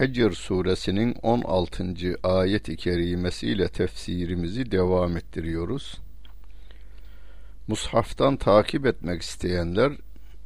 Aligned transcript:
Hicr 0.00 0.32
suresinin 0.32 1.14
16. 1.22 1.84
ayet-i 2.22 2.76
kerimesiyle 2.76 3.68
tefsirimizi 3.68 4.70
devam 4.70 5.16
ettiriyoruz. 5.16 5.94
Mushaftan 7.68 8.36
takip 8.36 8.86
etmek 8.86 9.22
isteyenler 9.22 9.92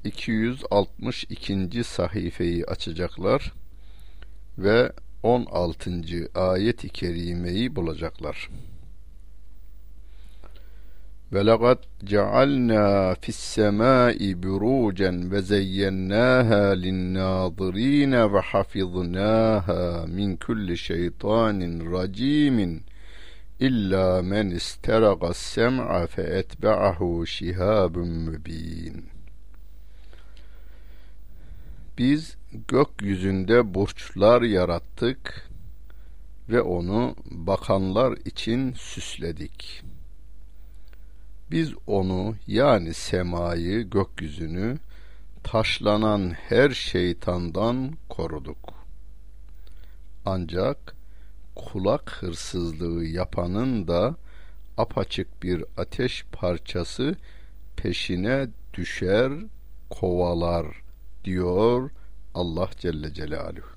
262. 0.04 1.84
sayfayı 1.84 2.64
açacaklar 2.64 3.52
ve 4.58 4.92
16. 5.22 5.90
ayet-i 6.34 6.88
kerimeyi 6.88 7.76
bulacaklar. 7.76 8.48
Ve 11.32 11.46
laqad 11.46 11.82
cealna 12.04 13.14
fis-semai 13.14 14.42
burucen 14.42 15.32
ve 15.32 15.42
zeyyennaha 15.42 16.64
lin-nazirin 16.82 18.12
ve 18.34 18.40
hafiznaha 18.40 20.06
min 20.06 20.36
kulli 20.36 20.78
şeytanin 20.78 21.92
racimin 21.92 22.82
illa 23.60 24.22
men 24.22 24.50
isteraga. 24.50 25.32
Biz 31.98 32.36
gökyüzünde 32.68 33.74
burçlar 33.74 34.42
yarattık 34.42 35.50
ve 36.48 36.60
onu 36.60 37.16
bakanlar 37.30 38.12
için 38.24 38.72
süsledik.'' 38.72 39.91
Biz 41.52 41.72
onu 41.86 42.34
yani 42.46 42.94
semayı, 42.94 43.90
gökyüzünü 43.90 44.78
taşlanan 45.44 46.30
her 46.30 46.70
şeytandan 46.70 47.92
koruduk. 48.08 48.74
Ancak 50.24 50.94
kulak 51.54 52.10
hırsızlığı 52.10 53.04
yapanın 53.04 53.88
da 53.88 54.16
apaçık 54.78 55.42
bir 55.42 55.64
ateş 55.76 56.24
parçası 56.32 57.14
peşine 57.76 58.48
düşer, 58.74 59.32
kovalar 59.90 60.66
diyor 61.24 61.90
Allah 62.34 62.70
Celle 62.78 63.14
Celaluhu. 63.14 63.72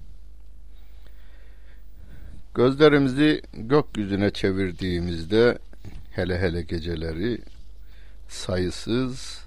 Gözlerimizi 2.56 3.42
gökyüzüne 3.54 4.32
çevirdiğimizde 4.32 5.58
hele 6.12 6.40
hele 6.40 6.62
geceleri 6.62 7.42
sayısız 8.28 9.46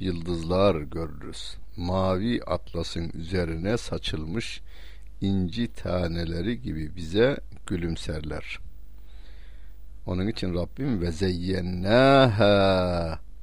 yıldızlar 0.00 0.80
görürüz. 0.80 1.56
Mavi 1.76 2.42
atlasın 2.46 3.10
üzerine 3.14 3.76
saçılmış 3.76 4.60
inci 5.20 5.72
taneleri 5.72 6.62
gibi 6.62 6.96
bize 6.96 7.40
gülümserler. 7.66 8.58
Onun 10.06 10.26
için 10.26 10.54
Rabbim 10.54 11.00
ve 11.00 11.12
zeyyennâhâ 11.12 12.46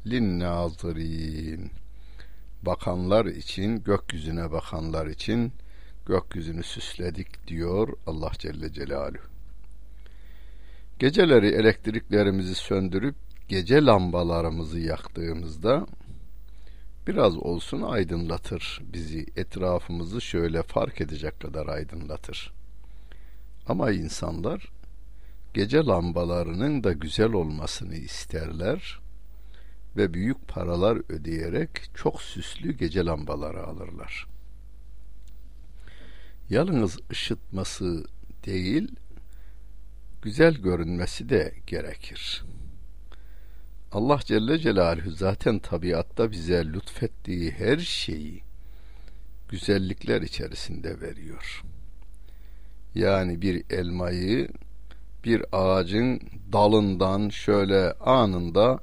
linnâzırîn 0.07 1.71
bakanlar 2.61 3.25
için, 3.25 3.83
gökyüzüne 3.83 4.51
bakanlar 4.51 5.07
için 5.07 5.51
gökyüzünü 6.05 6.63
süsledik 6.63 7.47
diyor 7.47 7.87
Allah 8.07 8.31
Celle 8.39 8.73
Celaluhu. 8.73 9.23
Geceleri 10.99 11.47
elektriklerimizi 11.47 12.55
söndürüp 12.55 13.15
gece 13.53 13.85
lambalarımızı 13.85 14.79
yaktığımızda 14.79 15.87
biraz 17.07 17.37
olsun 17.37 17.81
aydınlatır 17.81 18.81
bizi. 18.93 19.25
Etrafımızı 19.35 20.21
şöyle 20.21 20.63
fark 20.63 21.01
edecek 21.01 21.39
kadar 21.39 21.67
aydınlatır. 21.67 22.53
Ama 23.67 23.91
insanlar 23.91 24.71
gece 25.53 25.77
lambalarının 25.77 26.83
da 26.83 26.93
güzel 26.93 27.33
olmasını 27.33 27.95
isterler 27.95 28.99
ve 29.97 30.13
büyük 30.13 30.47
paralar 30.47 31.11
ödeyerek 31.11 31.69
çok 31.95 32.21
süslü 32.21 32.77
gece 32.77 33.05
lambaları 33.05 33.63
alırlar. 33.63 34.27
Yalnız 36.49 36.99
ışıtması 37.11 38.05
değil, 38.45 38.95
güzel 40.21 40.53
görünmesi 40.53 41.29
de 41.29 41.53
gerekir. 41.67 42.43
Allah 43.93 44.19
Celle 44.25 44.59
Celaluhu 44.59 45.11
zaten 45.11 45.59
tabiatta 45.59 46.31
bize 46.31 46.65
lütfettiği 46.65 47.51
her 47.51 47.77
şeyi 47.77 48.41
güzellikler 49.49 50.21
içerisinde 50.21 51.01
veriyor. 51.01 51.63
Yani 52.95 53.41
bir 53.41 53.63
elmayı 53.69 54.49
bir 55.23 55.45
ağacın 55.51 56.21
dalından 56.53 57.29
şöyle 57.29 57.93
anında 57.93 58.79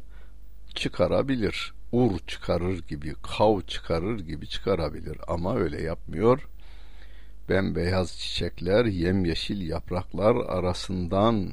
çıkarabilir. 0.74 1.72
Ur 1.92 2.18
çıkarır 2.26 2.82
gibi, 2.88 3.14
kav 3.22 3.60
çıkarır 3.60 4.20
gibi 4.20 4.46
çıkarabilir 4.46 5.18
ama 5.28 5.56
öyle 5.56 5.82
yapmıyor. 5.82 6.48
Bembeyaz 7.48 8.18
çiçekler, 8.18 8.84
yemyeşil 8.84 9.68
yapraklar 9.68 10.36
arasından 10.36 11.52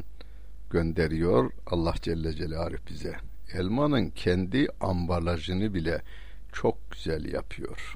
gönderiyor 0.70 1.52
Allah 1.68 1.94
Celle 2.02 2.34
Celaluhu 2.34 2.78
bize 2.90 3.27
elmanın 3.54 4.10
kendi 4.10 4.68
ambalajını 4.82 5.74
bile 5.74 6.02
çok 6.54 6.92
güzel 6.92 7.34
yapıyor. 7.34 7.96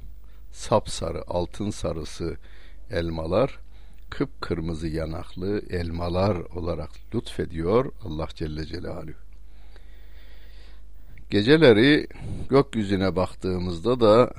Sapsarı, 0.51 1.23
altın 1.27 1.69
sarısı 1.69 2.37
elmalar, 2.91 3.59
kıpkırmızı 4.09 4.87
yanaklı 4.87 5.61
elmalar 5.69 6.35
olarak 6.35 6.89
lütfediyor 7.15 7.91
Allah 8.03 8.27
Celle 8.35 8.65
Celaluhu. 8.65 9.13
Geceleri 11.29 12.07
gökyüzüne 12.49 13.15
baktığımızda 13.15 13.99
da 13.99 14.33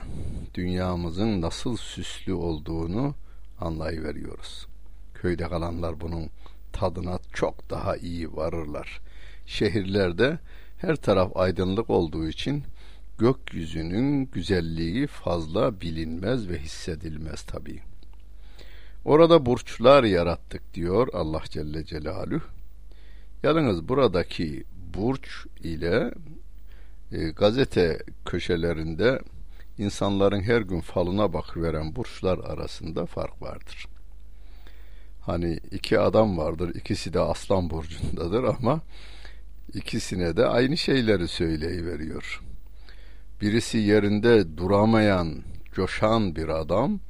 dünyamızın 0.55 1.41
nasıl 1.41 1.77
süslü 1.77 2.33
olduğunu 2.33 3.15
anlayıveriyoruz. 3.61 4.67
Köyde 5.15 5.49
kalanlar 5.49 6.01
bunun 6.01 6.31
tadına 6.73 7.19
çok 7.33 7.71
daha 7.71 7.97
iyi 7.97 8.37
varırlar. 8.37 9.01
Şehirlerde 9.47 10.39
her 10.83 10.97
taraf 10.97 11.37
aydınlık 11.37 11.91
olduğu 11.91 12.29
için 12.29 12.65
gökyüzünün 13.19 14.27
güzelliği 14.27 15.07
fazla 15.07 15.81
bilinmez 15.81 16.49
ve 16.49 16.59
hissedilmez 16.59 17.43
tabi. 17.43 17.81
Orada 19.05 19.47
burçlar 19.47 20.05
yarattık 20.05 20.75
diyor 20.75 21.09
Allah 21.13 21.43
Celle 21.51 21.85
Celaluhu. 21.85 22.43
Yalnız 23.43 23.89
buradaki 23.89 24.65
burç 24.95 25.47
ile 25.61 26.15
e, 27.13 27.31
gazete 27.31 27.99
köşelerinde 28.25 29.21
insanların 29.79 30.41
her 30.41 30.61
gün 30.61 30.81
falına 30.81 31.33
bakıveren 31.33 31.97
burçlar 31.97 32.39
arasında 32.39 33.07
fark 33.07 33.43
vardır. 33.43 33.87
Hani 35.21 35.61
iki 35.71 35.99
adam 36.01 36.39
vardır, 36.39 36.75
ikisi 36.75 37.13
de 37.13 37.21
aslan 37.21 37.71
burcundadır 37.71 38.45
ama 38.45 38.81
ikisine 39.75 40.37
de 40.37 40.47
aynı 40.47 40.77
şeyleri 40.77 41.29
söyleyiveriyor. 41.29 42.43
Birisi 43.41 43.79
yerinde 43.79 44.57
duramayan, 44.57 45.43
coşan 45.73 46.37
bir 46.37 46.49
adam, 46.49 47.01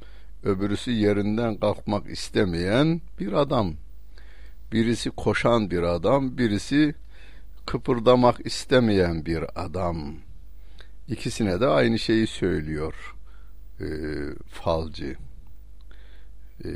öbürüsü 0.43 0.91
yerinden 0.91 1.57
kalkmak 1.57 2.09
istemeyen 2.09 3.01
bir 3.19 3.33
adam. 3.33 3.73
Birisi 4.71 5.09
koşan 5.09 5.71
bir 5.71 5.83
adam, 5.83 6.37
birisi 6.37 6.95
kıpırdamak 7.65 8.45
istemeyen 8.45 9.25
bir 9.25 9.65
adam. 9.65 10.15
İkisine 11.07 11.61
de 11.61 11.67
aynı 11.67 11.99
şeyi 11.99 12.27
söylüyor 12.27 13.15
e, 13.79 13.87
falcı. 14.47 15.15
E, 16.65 16.69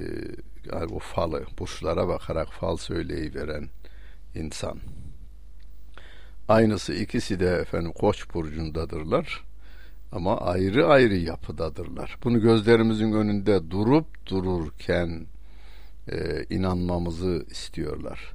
yani 0.71 0.89
bu 0.89 0.99
falı, 0.99 1.45
burçlara 1.59 2.07
bakarak 2.07 2.47
fal 2.47 2.77
söyleyiveren 2.77 3.69
insan. 4.35 4.79
Aynısı 6.47 6.93
ikisi 6.93 7.39
de 7.39 7.49
efendim 7.49 7.91
Koç 7.91 8.33
burcundadırlar. 8.33 9.43
Ama 10.11 10.37
ayrı 10.37 10.87
ayrı 10.87 11.15
yapıdadırlar. 11.15 12.17
Bunu 12.23 12.41
gözlerimizin 12.41 13.11
önünde 13.11 13.71
durup 13.71 14.25
dururken 14.25 15.25
e, 16.11 16.45
inanmamızı 16.49 17.45
istiyorlar. 17.51 18.33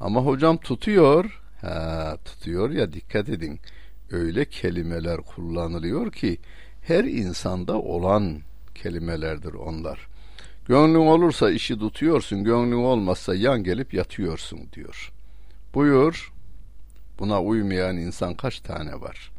Ama 0.00 0.20
hocam 0.20 0.56
tutuyor. 0.56 1.40
Ha, 1.60 2.16
tutuyor 2.24 2.70
ya 2.70 2.92
dikkat 2.92 3.28
edin. 3.28 3.60
Öyle 4.10 4.44
kelimeler 4.44 5.20
kullanılıyor 5.20 6.12
ki 6.12 6.38
her 6.82 7.04
insanda 7.04 7.78
olan 7.80 8.38
kelimelerdir 8.74 9.54
onlar. 9.54 10.06
Gönlün 10.68 11.06
olursa 11.06 11.50
işi 11.50 11.78
tutuyorsun, 11.78 12.44
gönlün 12.44 12.84
olmazsa 12.84 13.34
yan 13.34 13.64
gelip 13.64 13.94
yatıyorsun 13.94 14.60
diyor. 14.72 15.12
Buyur. 15.74 16.33
Buna 17.18 17.42
uymayan 17.42 17.96
insan 17.96 18.34
kaç 18.34 18.60
tane 18.60 19.00
var? 19.00 19.32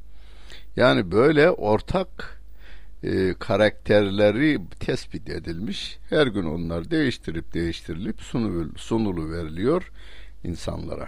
Yani 0.75 1.11
böyle 1.11 1.49
ortak 1.49 2.41
e, 3.03 3.33
karakterleri 3.39 4.59
tespit 4.79 5.29
edilmiş. 5.29 5.97
Her 6.09 6.27
gün 6.27 6.43
onlar 6.43 6.91
değiştirip 6.91 7.53
değiştirilip 7.53 8.21
sunulu, 8.77 9.31
veriliyor 9.31 9.91
insanlara. 10.43 11.07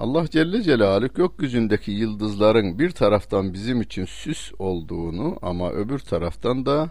Allah 0.00 0.28
Celle 0.30 0.62
Celaluhu 0.62 1.14
gökyüzündeki 1.14 1.90
yıldızların 1.90 2.78
bir 2.78 2.90
taraftan 2.90 3.54
bizim 3.54 3.80
için 3.80 4.04
süs 4.04 4.52
olduğunu 4.58 5.38
ama 5.42 5.70
öbür 5.70 5.98
taraftan 5.98 6.66
da 6.66 6.90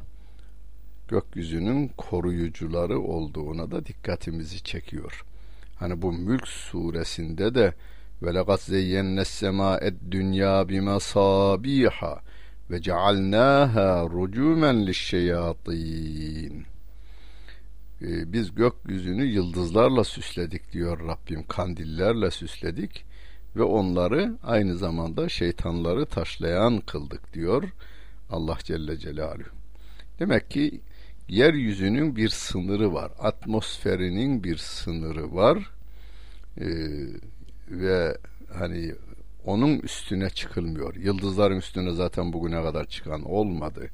gökyüzünün 1.07 1.87
koruyucuları 1.97 2.99
olduğuna 2.99 3.71
da 3.71 3.85
dikkatimizi 3.85 4.63
çekiyor. 4.63 5.25
Hani 5.75 6.01
bu 6.01 6.11
Mülk 6.11 6.47
suresinde 6.47 7.55
de 7.55 7.73
ve 8.21 8.33
lekad 8.33 8.59
zeyyenne 8.59 9.25
sema'ed 9.25 9.95
dünya 10.11 10.69
bimasabiha 10.69 12.21
ve 12.71 12.81
cealnâhâ 12.81 14.03
rucumen 14.03 14.87
lişşeyatin. 14.87 16.65
Ee, 18.01 18.33
biz 18.33 18.55
gökyüzünü 18.55 19.25
yıldızlarla 19.25 20.03
süsledik 20.03 20.71
diyor 20.71 21.07
Rabbim. 21.07 21.47
Kandillerle 21.47 22.31
süsledik 22.31 23.05
ve 23.55 23.63
onları 23.63 24.37
aynı 24.43 24.77
zamanda 24.77 25.29
şeytanları 25.29 26.05
taşlayan 26.05 26.79
kıldık 26.79 27.33
diyor 27.33 27.63
Allah 28.29 28.57
Celle 28.63 28.97
Celaluhu. 28.97 29.49
Demek 30.19 30.49
ki 30.49 30.81
yeryüzünün 31.27 32.15
bir 32.15 32.29
sınırı 32.29 32.93
var. 32.93 33.11
Atmosferinin 33.19 34.43
bir 34.43 34.57
sınırı 34.57 35.35
var. 35.35 35.71
Ee, 36.57 36.65
ve 37.69 38.17
hani 38.53 38.95
onun 39.45 39.79
üstüne 39.79 40.29
çıkılmıyor. 40.29 40.95
Yıldızların 40.95 41.57
üstüne 41.57 41.91
zaten 41.91 42.33
bugüne 42.33 42.63
kadar 42.63 42.85
çıkan 42.85 43.23
olmadı. 43.23 43.89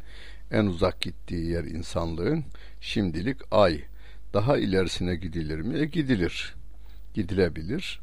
En 0.51 0.66
uzak 0.66 1.01
gittiği 1.01 1.45
yer 1.51 1.63
insanlığın 1.63 2.44
şimdilik 2.81 3.38
ay. 3.51 3.81
Daha 4.33 4.57
ilerisine 4.57 5.16
gidilir 5.16 5.60
mi? 5.60 5.80
E 5.80 5.86
gidilir. 5.86 6.56
Gidilebilir. 7.13 8.01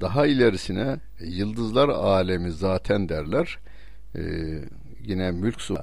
Daha 0.00 0.26
ilerisine 0.26 0.96
e, 1.20 1.26
yıldızlar 1.26 1.88
alemi 1.88 2.52
zaten 2.52 3.08
derler. 3.08 3.58
E, 4.14 4.22
yine 5.04 5.30
mülk 5.30 5.60
su. 5.60 5.78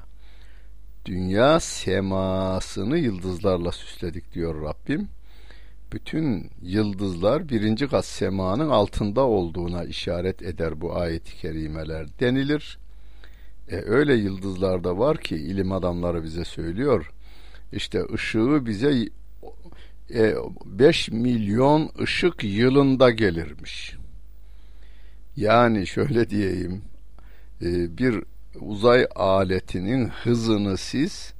Dünya 1.05 1.59
semasını 1.59 2.97
yıldızlarla 2.97 3.71
süsledik 3.71 4.33
diyor 4.33 4.61
Rabbim 4.61 5.09
bütün 5.93 6.49
yıldızlar 6.61 7.49
birinci 7.49 7.87
kat 7.87 8.05
semanın 8.05 8.69
altında 8.69 9.21
olduğuna 9.21 9.83
işaret 9.83 10.41
eder 10.41 10.81
bu 10.81 10.95
ayet-i 10.95 11.35
kerimeler 11.35 12.07
denilir. 12.19 12.79
E, 13.69 13.75
öyle 13.75 14.13
yıldızlar 14.13 14.83
da 14.83 14.97
var 14.97 15.17
ki 15.17 15.35
ilim 15.35 15.71
adamları 15.71 16.23
bize 16.23 16.45
söylüyor. 16.45 17.11
İşte 17.73 18.01
ışığı 18.13 18.65
bize 18.65 19.09
5 20.65 21.09
e, 21.09 21.11
milyon 21.11 21.91
ışık 22.01 22.43
yılında 22.43 23.11
gelirmiş. 23.11 23.95
Yani 25.35 25.87
şöyle 25.87 26.29
diyeyim 26.29 26.81
e, 27.61 27.97
bir 27.97 28.23
uzay 28.59 29.07
aletinin 29.15 30.07
hızını 30.07 30.77
siz 30.77 31.33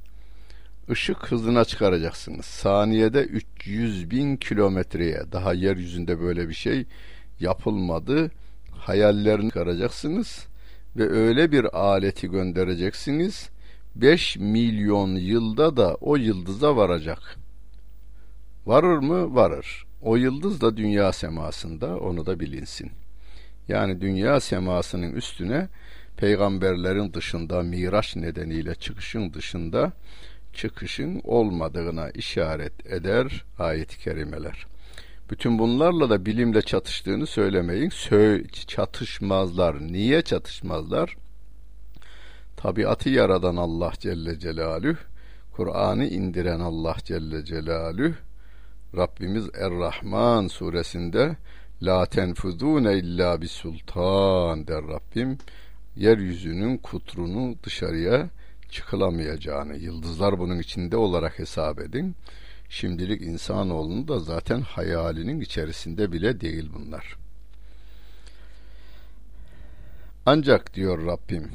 ışık 0.90 1.32
hızına 1.32 1.64
çıkaracaksınız. 1.64 2.44
Saniyede 2.44 3.22
300 3.22 4.10
bin 4.10 4.36
kilometreye 4.36 5.22
daha 5.32 5.52
yeryüzünde 5.52 6.20
böyle 6.20 6.48
bir 6.48 6.54
şey 6.54 6.86
yapılmadı. 7.40 8.30
Hayallerini 8.70 9.48
çıkaracaksınız 9.48 10.46
ve 10.96 11.10
öyle 11.10 11.52
bir 11.52 11.78
aleti 11.78 12.30
göndereceksiniz. 12.30 13.48
5 13.96 14.36
milyon 14.36 15.08
yılda 15.16 15.76
da 15.76 15.94
o 15.94 16.16
yıldıza 16.16 16.76
varacak. 16.76 17.36
Varır 18.66 18.98
mı? 18.98 19.34
Varır. 19.34 19.86
O 20.02 20.16
yıldız 20.16 20.60
da 20.60 20.76
dünya 20.76 21.12
semasında 21.12 21.98
onu 21.98 22.26
da 22.26 22.40
bilinsin. 22.40 22.90
Yani 23.68 24.00
dünya 24.00 24.40
semasının 24.40 25.12
üstüne 25.12 25.68
peygamberlerin 26.16 27.12
dışında 27.12 27.62
miraç 27.62 28.16
nedeniyle 28.16 28.74
çıkışın 28.74 29.32
dışında 29.32 29.92
çıkışın 30.52 31.20
olmadığına 31.24 32.10
işaret 32.10 32.86
eder 32.86 33.44
ayet-i 33.58 33.98
kerimeler. 33.98 34.66
Bütün 35.30 35.58
bunlarla 35.58 36.10
da 36.10 36.26
bilimle 36.26 36.62
çatıştığını 36.62 37.26
söylemeyin. 37.26 37.88
Sö 37.88 38.44
çatışmazlar. 38.66 39.80
Niye 39.80 40.22
çatışmazlar? 40.22 41.16
Tabiatı 42.56 43.10
yaradan 43.10 43.56
Allah 43.56 43.92
Celle 43.98 44.38
Celaluhu, 44.38 44.96
Kur'an'ı 45.52 46.06
indiren 46.06 46.60
Allah 46.60 46.96
Celle 47.04 47.44
Celaluhu, 47.44 48.14
Rabbimiz 48.96 49.48
Er-Rahman 49.54 50.48
suresinde 50.48 51.36
La 51.82 52.06
tenfudune 52.06 52.94
illa 52.98 53.42
bi 53.42 53.48
sultan 53.48 54.66
der 54.66 54.82
Rabbim. 54.82 55.38
Yeryüzünün 55.96 56.76
kutrunu 56.76 57.56
dışarıya 57.62 58.30
çıkılamayacağını, 58.70 59.76
yıldızlar 59.76 60.38
bunun 60.38 60.58
içinde 60.58 60.96
olarak 60.96 61.38
hesap 61.38 61.80
edin. 61.80 62.16
Şimdilik 62.68 63.22
insanoğlunun 63.22 64.08
da 64.08 64.18
zaten 64.18 64.60
hayalinin 64.60 65.40
içerisinde 65.40 66.12
bile 66.12 66.40
değil 66.40 66.70
bunlar. 66.74 67.16
Ancak 70.26 70.74
diyor 70.74 71.06
Rabbim, 71.06 71.50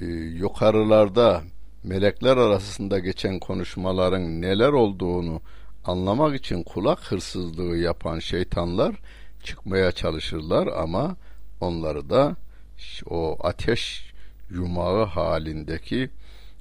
e, 0.00 0.06
yukarılarda 0.14 1.42
melekler 1.84 2.36
arasında 2.36 2.98
geçen 2.98 3.38
konuşmaların 3.38 4.42
neler 4.42 4.68
olduğunu 4.68 5.40
anlamak 5.84 6.36
için 6.36 6.62
kulak 6.62 7.12
hırsızlığı 7.12 7.76
yapan 7.76 8.18
şeytanlar 8.18 8.96
çıkmaya 9.42 9.92
çalışırlar 9.92 10.66
ama 10.66 11.16
onları 11.60 12.10
da 12.10 12.36
o 13.06 13.36
ateş 13.40 14.12
yumağı 14.50 15.04
halindeki 15.04 16.10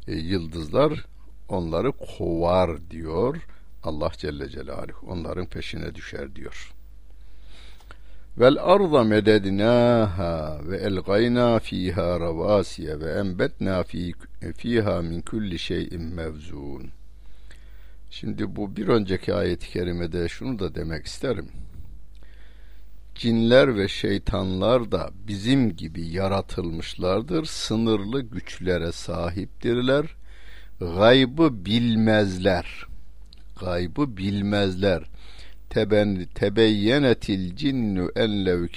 e, 0.07 0.15
yıldızlar 0.15 1.05
onları 1.49 1.91
kovar 1.91 2.89
diyor 2.89 3.37
Allah 3.83 4.11
Celle 4.17 4.49
Celaluhu. 4.49 5.07
Onların 5.07 5.45
peşine 5.45 5.95
düşer 5.95 6.35
diyor. 6.35 6.73
Vel 8.37 8.57
arda 8.59 9.03
medednaha 9.03 10.59
ve 10.63 10.77
elgayna 10.77 11.59
fiha 11.59 12.19
ravasiye 12.19 12.99
ve 12.99 13.11
enbetna 13.11 13.83
fi, 13.83 14.13
fiha 14.57 15.01
min 15.01 15.21
kulli 15.21 15.59
şeyin 15.59 16.03
mevzun. 16.03 16.89
Şimdi 18.09 18.55
bu 18.55 18.75
bir 18.75 18.87
önceki 18.87 19.33
ayet-i 19.33 19.69
kerimede 19.69 20.27
şunu 20.27 20.59
da 20.59 20.75
demek 20.75 21.05
isterim 21.05 21.49
cinler 23.17 23.77
ve 23.77 23.87
şeytanlar 23.87 24.91
da 24.91 25.09
bizim 25.27 25.75
gibi 25.75 26.07
yaratılmışlardır. 26.07 27.45
Sınırlı 27.45 28.21
güçlere 28.21 28.91
sahiptirler. 28.91 30.05
Gaybı 30.79 31.65
bilmezler. 31.65 32.87
Gaybı 33.59 34.17
bilmezler. 34.17 35.03
Teben 35.69 36.25
tebeyyenetil 36.35 37.55
cinnu 37.55 38.11
en 38.15 38.45
lev 38.45 38.67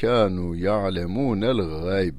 ya'lemunel 0.56 1.84
gayb. 1.84 2.14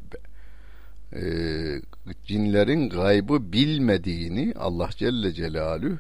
Ee, 1.16 1.82
cinlerin 2.26 2.90
gaybı 2.90 3.54
bilmediğini 3.54 4.54
Allah 4.60 4.90
Celle 4.98 5.34
Celaluhu 5.34 5.98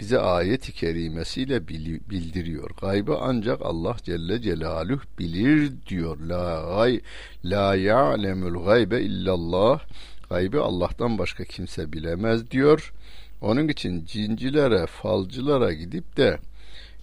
bize 0.00 0.18
ayet-i 0.18 0.72
kerimesiyle 0.72 1.68
bildiriyor. 1.68 2.70
Gaybı 2.80 3.16
ancak 3.20 3.62
Allah 3.62 3.96
Celle 4.02 4.42
Celaluhu 4.42 5.02
bilir 5.18 5.72
diyor. 5.86 6.20
La 6.20 6.76
gay 6.76 7.00
la 7.44 7.74
ya'lemul 7.74 8.64
gaybe 8.64 9.00
illallah. 9.00 9.80
Gaybı 10.30 10.62
Allah'tan 10.62 11.18
başka 11.18 11.44
kimse 11.44 11.92
bilemez 11.92 12.50
diyor. 12.50 12.92
Onun 13.40 13.68
için 13.68 14.04
cincilere, 14.04 14.86
falcılara 14.86 15.72
gidip 15.72 16.16
de 16.16 16.38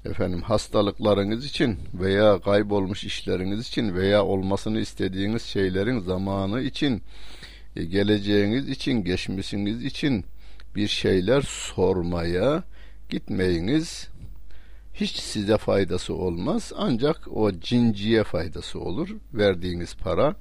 efendim 0.05 0.41
hastalıklarınız 0.41 1.45
için 1.45 1.79
veya 1.93 2.39
kaybolmuş 2.39 3.03
işleriniz 3.03 3.67
için 3.67 3.95
veya 3.95 4.25
olmasını 4.25 4.79
istediğiniz 4.79 5.41
şeylerin 5.43 5.99
zamanı 5.99 6.61
için 6.61 7.01
e, 7.75 7.83
geleceğiniz 7.83 8.69
için, 8.69 9.03
geçmişiniz 9.03 9.85
için 9.85 10.25
bir 10.75 10.87
şeyler 10.87 11.41
sormaya 11.41 12.63
gitmeyiniz. 13.11 14.09
hiç 14.93 15.15
size 15.15 15.57
faydası 15.57 16.13
olmaz 16.13 16.71
ancak 16.75 17.27
o 17.31 17.51
cinciye 17.51 18.23
faydası 18.23 18.79
olur. 18.79 19.09
Verdiğiniz 19.33 19.95
para 19.95 20.35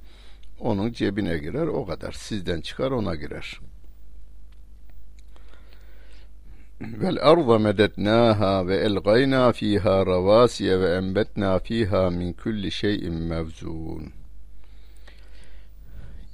onun 0.59 0.91
cebine 0.91 1.37
girer 1.37 1.67
o 1.67 1.85
kadar. 1.85 2.11
Sizden 2.11 2.61
çıkar 2.61 2.91
ona 2.91 3.15
girer. 3.15 3.59
Vel 6.81 7.17
arda 7.21 7.59
medetnaha 7.59 8.67
ve 8.67 8.77
elgayna 8.77 9.51
fiha 9.51 10.05
ravasiye 10.05 10.79
ve 10.79 10.95
enbetna 10.95 11.59
fiha 11.59 12.09
min 12.09 12.33
kulli 12.33 12.71
şeyin 12.71 13.13
mevzun. 13.13 14.11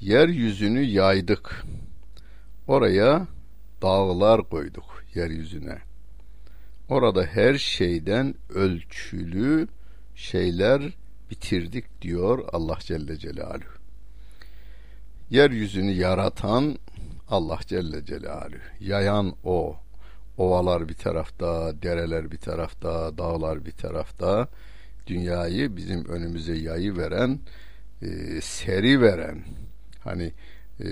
Yeryüzünü 0.01 0.82
yaydık. 0.82 1.63
Oraya 2.67 3.27
dağlar 3.82 4.50
koyduk 4.50 5.03
yeryüzüne. 5.15 5.87
Orada 6.89 7.24
her 7.24 7.58
şeyden 7.58 8.36
ölçülü 8.50 9.67
şeyler 10.15 10.82
bitirdik 11.29 12.01
diyor 12.01 12.48
Allah 12.51 12.77
Celle 12.79 13.17
Celaluhu. 13.17 13.77
Yeryüzünü 15.29 15.91
yaratan 15.91 16.77
Allah 17.29 17.60
Celle 17.65 18.06
Celaluhu. 18.06 18.60
Yayan 18.79 19.36
O. 19.44 19.77
Ovalar 20.38 20.89
bir 20.89 20.94
tarafta, 20.94 21.82
dereler 21.82 22.32
bir 22.32 22.38
tarafta, 22.38 23.17
dağlar 23.17 23.65
bir 23.65 23.72
tarafta. 23.72 24.48
Dünyayı 25.08 25.75
bizim 25.75 26.06
önümüze 26.06 26.58
yayı 26.58 26.98
veren, 26.98 27.39
e, 28.01 28.41
seri 28.41 29.01
veren, 29.01 29.44
hani 30.00 30.34
e, 30.79 30.88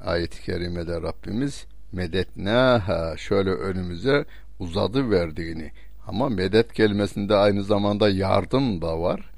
ayet-i 0.00 0.42
kerimede 0.42 1.02
Rabbimiz 1.02 1.66
medetnaha 1.92 3.16
şöyle 3.16 3.50
önümüze 3.50 4.24
uzadı 4.58 5.10
verdiğini 5.10 5.72
ama 6.06 6.28
medet 6.28 6.72
kelimesinde 6.72 7.36
aynı 7.36 7.64
zamanda 7.64 8.08
yardım 8.08 8.82
da 8.82 9.00
var. 9.00 9.30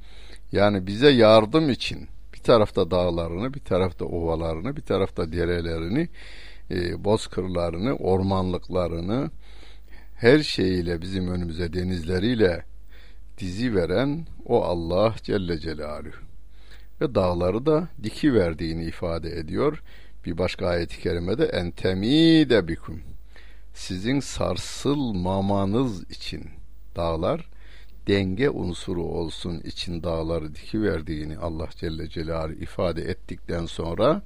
Yani 0.53 0.87
bize 0.87 1.11
yardım 1.11 1.71
için 1.71 2.09
bir 2.35 2.39
tarafta 2.39 2.91
dağlarını, 2.91 3.55
bir 3.55 3.61
tarafta 3.61 4.05
ovalarını, 4.05 4.77
bir 4.77 4.83
tarafta 4.83 5.33
derelerini, 5.33 6.09
e, 6.71 7.05
bozkırlarını, 7.05 7.97
ormanlıklarını 7.97 9.31
her 10.17 10.39
şeyiyle 10.39 11.03
bizim 11.03 11.29
önümüze 11.29 11.73
denizleriyle 11.73 12.65
dizi 13.39 13.75
veren 13.75 14.27
o 14.47 14.65
Allah 14.65 15.15
Celle 15.23 15.59
Celaluhu. 15.59 16.17
Ve 17.01 17.15
dağları 17.15 17.67
da 17.67 17.89
diki 18.03 18.35
verdiğini 18.35 18.85
ifade 18.85 19.39
ediyor. 19.39 19.83
Bir 20.29 20.39
başka 20.39 20.67
ayet-i 20.67 21.01
kerimede 21.01 21.45
entemide 21.45 22.69
bikum 22.69 23.01
sizin 23.75 24.21
sarsılmamanız 24.21 26.11
için 26.11 26.45
dağlar 26.97 27.49
denge 28.09 28.51
unsuru 28.51 29.03
olsun 29.03 29.61
için 29.61 30.03
dağları 30.03 30.55
diki 30.55 30.83
verdiğini 30.83 31.39
Allah 31.39 31.69
Celle 31.77 32.09
Celaluhu 32.09 32.53
ifade 32.53 33.03
ettikten 33.03 33.67
sonra 33.67 34.23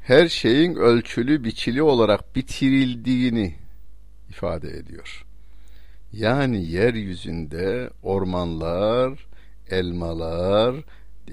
her 0.00 0.28
şeyin 0.28 0.74
ölçülü 0.74 1.44
biçili 1.44 1.82
olarak 1.82 2.36
bitirildiğini 2.36 3.54
ifade 4.28 4.70
ediyor. 4.70 5.26
Yani 6.12 6.66
yeryüzünde 6.66 7.90
ormanlar, 8.02 9.26
elmalar, 9.70 10.74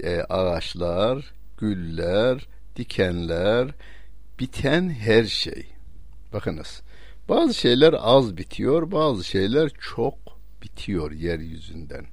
e, 0.02 0.20
ağaçlar, 0.20 1.32
güller, 1.58 2.48
dikenler, 2.78 3.74
biten 4.40 4.90
her 4.90 5.24
şey. 5.24 5.66
Bakınız, 6.32 6.82
bazı 7.28 7.54
şeyler 7.54 7.94
az 7.98 8.36
bitiyor, 8.36 8.90
bazı 8.90 9.24
şeyler 9.24 9.70
çok 9.80 10.18
bitiyor 10.62 11.12
yeryüzünden. 11.12 12.06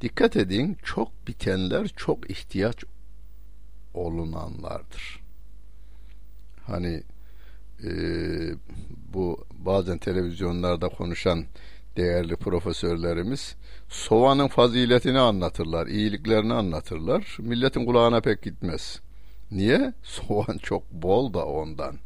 Dikkat 0.00 0.36
edin, 0.36 0.76
çok 0.84 1.26
bitenler 1.28 1.88
çok 1.88 2.30
ihtiyaç 2.30 2.84
olunanlardır. 3.94 5.20
Hani 6.66 7.02
e, 7.84 7.90
bu 9.14 9.44
bazen 9.52 9.98
televizyonlarda 9.98 10.88
konuşan 10.88 11.44
değerli 11.96 12.36
profesörlerimiz 12.36 13.56
soğanın 13.88 14.48
faziletini 14.48 15.18
anlatırlar, 15.18 15.86
iyiliklerini 15.86 16.54
anlatırlar. 16.54 17.36
Milletin 17.38 17.86
kulağına 17.86 18.20
pek 18.20 18.42
gitmez. 18.42 19.00
Niye? 19.52 19.92
Soğan 20.02 20.58
çok 20.62 20.92
bol 20.92 21.34
da 21.34 21.46
ondan. 21.46 21.96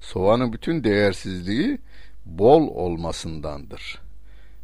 Soğanın 0.00 0.52
bütün 0.52 0.84
değersizliği 0.84 1.78
bol 2.26 2.68
olmasındandır. 2.68 3.98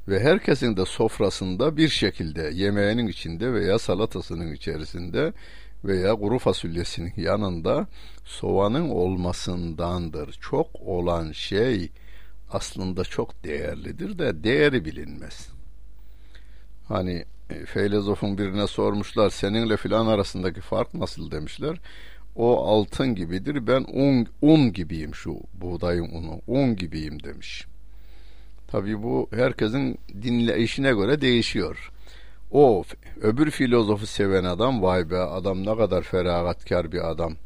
Ve 0.09 0.21
herkesin 0.21 0.77
de 0.77 0.85
sofrasında 0.85 1.77
bir 1.77 1.89
şekilde 1.89 2.51
yemeğinin 2.55 3.07
içinde 3.07 3.53
veya 3.53 3.79
salatasının 3.79 4.53
içerisinde 4.53 5.33
veya 5.85 6.15
kuru 6.15 6.39
fasulyesinin 6.39 7.13
yanında 7.17 7.87
soğanın 8.25 8.89
olmasındandır. 8.89 10.33
Çok 10.33 10.67
olan 10.81 11.33
şey 11.33 11.91
aslında 12.51 13.05
çok 13.05 13.45
değerlidir 13.45 14.19
de 14.19 14.45
değeri 14.45 14.85
bilinmez. 14.85 15.49
Hani 16.89 17.25
filozofun 17.67 18.39
birine 18.39 18.67
sormuşlar 18.67 19.31
seninle 19.31 19.77
filan 19.77 20.07
arasındaki 20.07 20.61
fark 20.61 20.95
nasıl 20.95 21.31
demişler. 21.31 21.81
O 22.37 22.67
altın 22.67 23.15
gibidir 23.15 23.67
ben 23.67 23.85
un, 23.93 24.27
un 24.43 24.73
gibiyim 24.73 25.15
şu 25.15 25.41
buğdayın 25.55 26.05
unu 26.05 26.41
un 26.47 26.77
gibiyim 26.77 27.23
demiş. 27.23 27.67
Tabi 28.69 29.03
bu 29.03 29.29
herkesin 29.35 29.99
dinle 30.23 30.59
işine 30.59 30.93
göre 30.93 31.21
değişiyor. 31.21 31.93
O 32.51 32.85
öbür 33.21 33.51
filozofu 33.51 34.07
seven 34.07 34.45
adam 34.45 34.83
vay 34.83 35.11
be 35.11 35.19
adam 35.19 35.67
ne 35.67 35.77
kadar 35.77 36.03
feragatkar 36.03 36.93
bir 36.93 37.11
adam. 37.11 37.37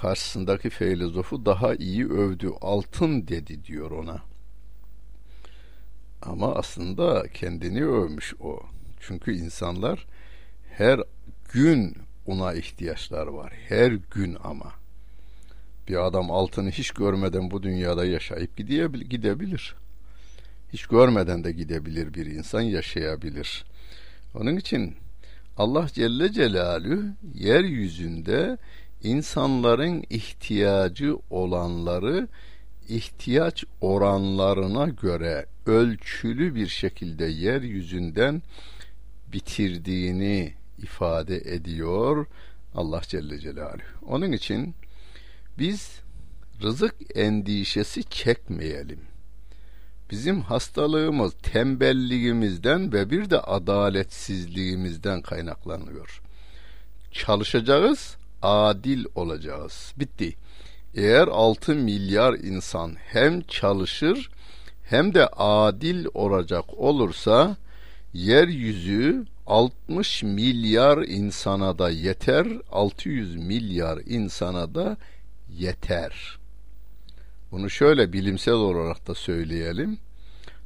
Karşısındaki 0.00 0.70
filozofu 0.70 1.46
daha 1.46 1.74
iyi 1.74 2.06
övdü 2.06 2.50
altın 2.60 3.28
dedi 3.28 3.64
diyor 3.64 3.90
ona. 3.90 4.22
Ama 6.22 6.54
aslında 6.54 7.28
kendini 7.34 7.84
övmüş 7.84 8.34
o. 8.40 8.60
Çünkü 9.00 9.32
insanlar 9.32 10.06
her 10.70 11.00
gün 11.52 11.96
ona 12.26 12.54
ihtiyaçlar 12.54 13.26
var. 13.26 13.52
Her 13.68 13.92
gün 13.92 14.36
ama. 14.44 14.72
Bir 15.88 16.06
adam 16.06 16.30
altını 16.30 16.70
hiç 16.70 16.90
görmeden 16.90 17.50
bu 17.50 17.62
dünyada 17.62 18.04
yaşayıp 18.04 18.56
gidebilir. 19.10 19.74
Hiç 20.72 20.86
görmeden 20.86 21.44
de 21.44 21.52
gidebilir 21.52 22.14
bir 22.14 22.26
insan 22.26 22.60
yaşayabilir. 22.60 23.64
Onun 24.34 24.56
için 24.56 24.94
Allah 25.56 25.88
Celle 25.92 26.32
Celalü 26.32 27.14
yeryüzünde 27.34 28.58
insanların 29.02 30.04
ihtiyacı 30.10 31.16
olanları 31.30 32.28
ihtiyaç 32.88 33.64
oranlarına 33.80 34.88
göre 34.88 35.46
ölçülü 35.66 36.54
bir 36.54 36.66
şekilde 36.66 37.24
yeryüzünden 37.24 38.42
bitirdiğini 39.32 40.54
ifade 40.78 41.36
ediyor 41.36 42.26
Allah 42.74 43.00
Celle 43.08 43.38
Celaluhu. 43.38 44.06
Onun 44.06 44.32
için 44.32 44.74
biz 45.58 46.00
rızık 46.62 46.94
endişesi 47.14 48.04
çekmeyelim. 48.04 49.00
Bizim 50.10 50.40
hastalığımız 50.40 51.32
tembelliğimizden 51.42 52.92
ve 52.92 53.10
bir 53.10 53.30
de 53.30 53.40
adaletsizliğimizden 53.40 55.22
kaynaklanıyor. 55.22 56.22
Çalışacağız, 57.12 58.16
adil 58.42 59.04
olacağız. 59.14 59.92
Bitti. 59.96 60.34
Eğer 60.94 61.28
6 61.28 61.74
milyar 61.74 62.34
insan 62.34 62.94
hem 62.98 63.40
çalışır 63.40 64.30
hem 64.82 65.14
de 65.14 65.26
adil 65.26 66.06
olacak 66.14 66.64
olursa 66.76 67.56
yeryüzü 68.18 69.26
60 69.46 70.22
milyar 70.22 70.98
insana 70.98 71.78
da 71.78 71.90
yeter, 71.90 72.46
600 72.72 73.36
milyar 73.36 73.98
insana 74.06 74.74
da 74.74 74.96
yeter. 75.56 76.38
Bunu 77.52 77.70
şöyle 77.70 78.12
bilimsel 78.12 78.54
olarak 78.54 79.08
da 79.08 79.14
söyleyelim. 79.14 79.98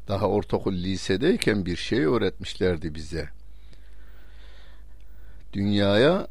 Daha 0.08 0.28
ortaokul 0.28 0.72
lisedeyken 0.72 1.66
bir 1.66 1.76
şey 1.76 2.00
öğretmişlerdi 2.00 2.94
bize. 2.94 3.28
Dünyaya 5.52 6.28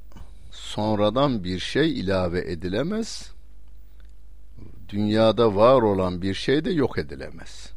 sonradan 0.52 1.44
bir 1.44 1.60
şey 1.60 2.00
ilave 2.00 2.52
edilemez. 2.52 3.32
Dünyada 4.90 5.56
var 5.56 5.82
olan 5.82 6.22
bir 6.22 6.34
şey 6.34 6.66
de 6.66 6.72
yok 6.72 6.98
edilemez. 6.98 7.72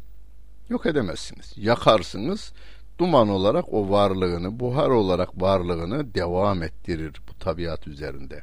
Yok 0.68 0.86
edemezsiniz. 0.86 1.52
Yakarsınız, 1.56 2.52
duman 2.98 3.28
olarak 3.28 3.72
o 3.72 3.90
varlığını, 3.90 4.60
buhar 4.60 4.90
olarak 4.90 5.42
varlığını 5.42 6.14
devam 6.14 6.62
ettirir 6.62 7.12
bu 7.28 7.38
tabiat 7.38 7.88
üzerinde. 7.88 8.42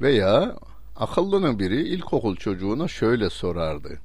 Veya 0.00 0.56
akıllının 0.96 1.58
biri 1.58 1.82
ilkokul 1.82 2.36
çocuğuna 2.36 2.88
şöyle 2.88 3.30
sorardı. 3.30 3.98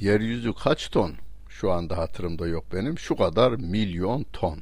Yeryüzü 0.00 0.52
kaç 0.54 0.90
ton? 0.90 1.12
Şu 1.48 1.72
anda 1.72 1.98
hatırımda 1.98 2.46
yok 2.46 2.64
benim. 2.72 2.98
Şu 2.98 3.16
kadar 3.16 3.52
milyon 3.52 4.26
ton. 4.32 4.58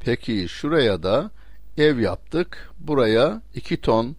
Peki 0.00 0.46
şuraya 0.48 1.02
da 1.02 1.30
ev 1.78 1.98
yaptık. 1.98 2.70
Buraya 2.78 3.42
iki 3.54 3.80
ton 3.80 4.16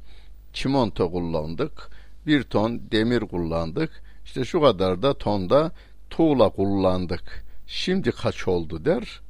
çimento 0.54 1.12
kullandık. 1.12 1.90
Bir 2.28 2.44
ton 2.44 2.82
demir 2.92 3.20
kullandık. 3.20 4.04
İşte 4.26 4.46
şu 4.46 4.62
kadar 4.62 5.02
da 5.02 5.14
tonda 5.14 5.72
tuğla 6.10 6.50
kullandık. 6.50 7.49
Şimdi 7.72 8.12
kaç 8.12 8.48
oldu 8.48 8.86
der. 8.86 9.22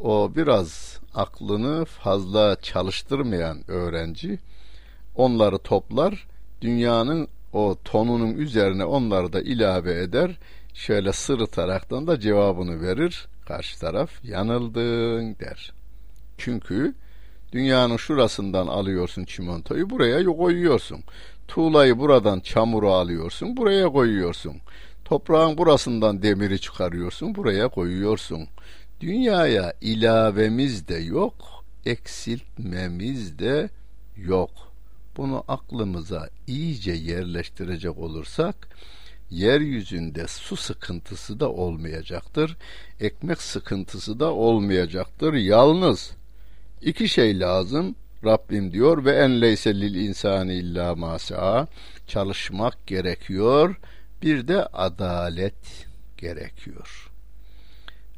O 0.00 0.32
biraz 0.36 1.00
aklını 1.14 1.84
fazla 1.84 2.56
çalıştırmayan 2.62 3.70
öğrenci 3.70 4.38
onları 5.14 5.58
toplar. 5.58 6.26
Dünyanın 6.60 7.28
o 7.52 7.76
tonunun 7.84 8.34
üzerine 8.34 8.84
onları 8.84 9.32
da 9.32 9.40
ilave 9.40 10.02
eder. 10.02 10.38
Şöyle 10.74 11.12
sırıtaraktan 11.12 12.06
da 12.06 12.20
cevabını 12.20 12.80
verir. 12.80 13.26
Karşı 13.48 13.80
taraf 13.80 14.24
yanıldın 14.24 15.36
der. 15.40 15.72
Çünkü 16.38 16.94
dünyanın 17.52 17.96
şurasından 17.96 18.66
alıyorsun 18.66 19.24
çimentoyu 19.24 19.90
buraya 19.90 20.24
koyuyorsun. 20.24 21.00
Tuğlayı 21.48 21.98
buradan 21.98 22.40
çamuru 22.40 22.92
alıyorsun 22.92 23.56
buraya 23.56 23.88
koyuyorsun. 23.88 24.56
Toprağın 25.06 25.58
burasından 25.58 26.22
demiri 26.22 26.60
çıkarıyorsun 26.60 27.34
buraya 27.34 27.68
koyuyorsun. 27.68 28.48
Dünyaya 29.00 29.72
ilavemiz 29.80 30.88
de 30.88 30.94
yok, 30.94 31.64
eksiltmemiz 31.84 33.38
de 33.38 33.70
yok. 34.16 34.50
Bunu 35.16 35.44
aklımıza 35.48 36.28
iyice 36.46 36.92
yerleştirecek 36.92 37.98
olursak 37.98 38.68
yeryüzünde 39.30 40.26
su 40.28 40.56
sıkıntısı 40.56 41.40
da 41.40 41.50
olmayacaktır. 41.50 42.56
Ekmek 43.00 43.42
sıkıntısı 43.42 44.20
da 44.20 44.32
olmayacaktır. 44.32 45.34
Yalnız 45.34 46.10
iki 46.82 47.08
şey 47.08 47.40
lazım. 47.40 47.94
Rabbim 48.24 48.72
diyor 48.72 49.04
ve 49.04 49.12
en 49.12 49.40
leyse 49.40 49.74
lil 49.74 49.94
insani 49.94 50.54
illa 50.54 50.94
masa 50.94 51.68
çalışmak 52.06 52.86
gerekiyor. 52.86 53.76
Bir 54.22 54.48
de 54.48 54.66
adalet 54.66 55.86
gerekiyor. 56.16 57.10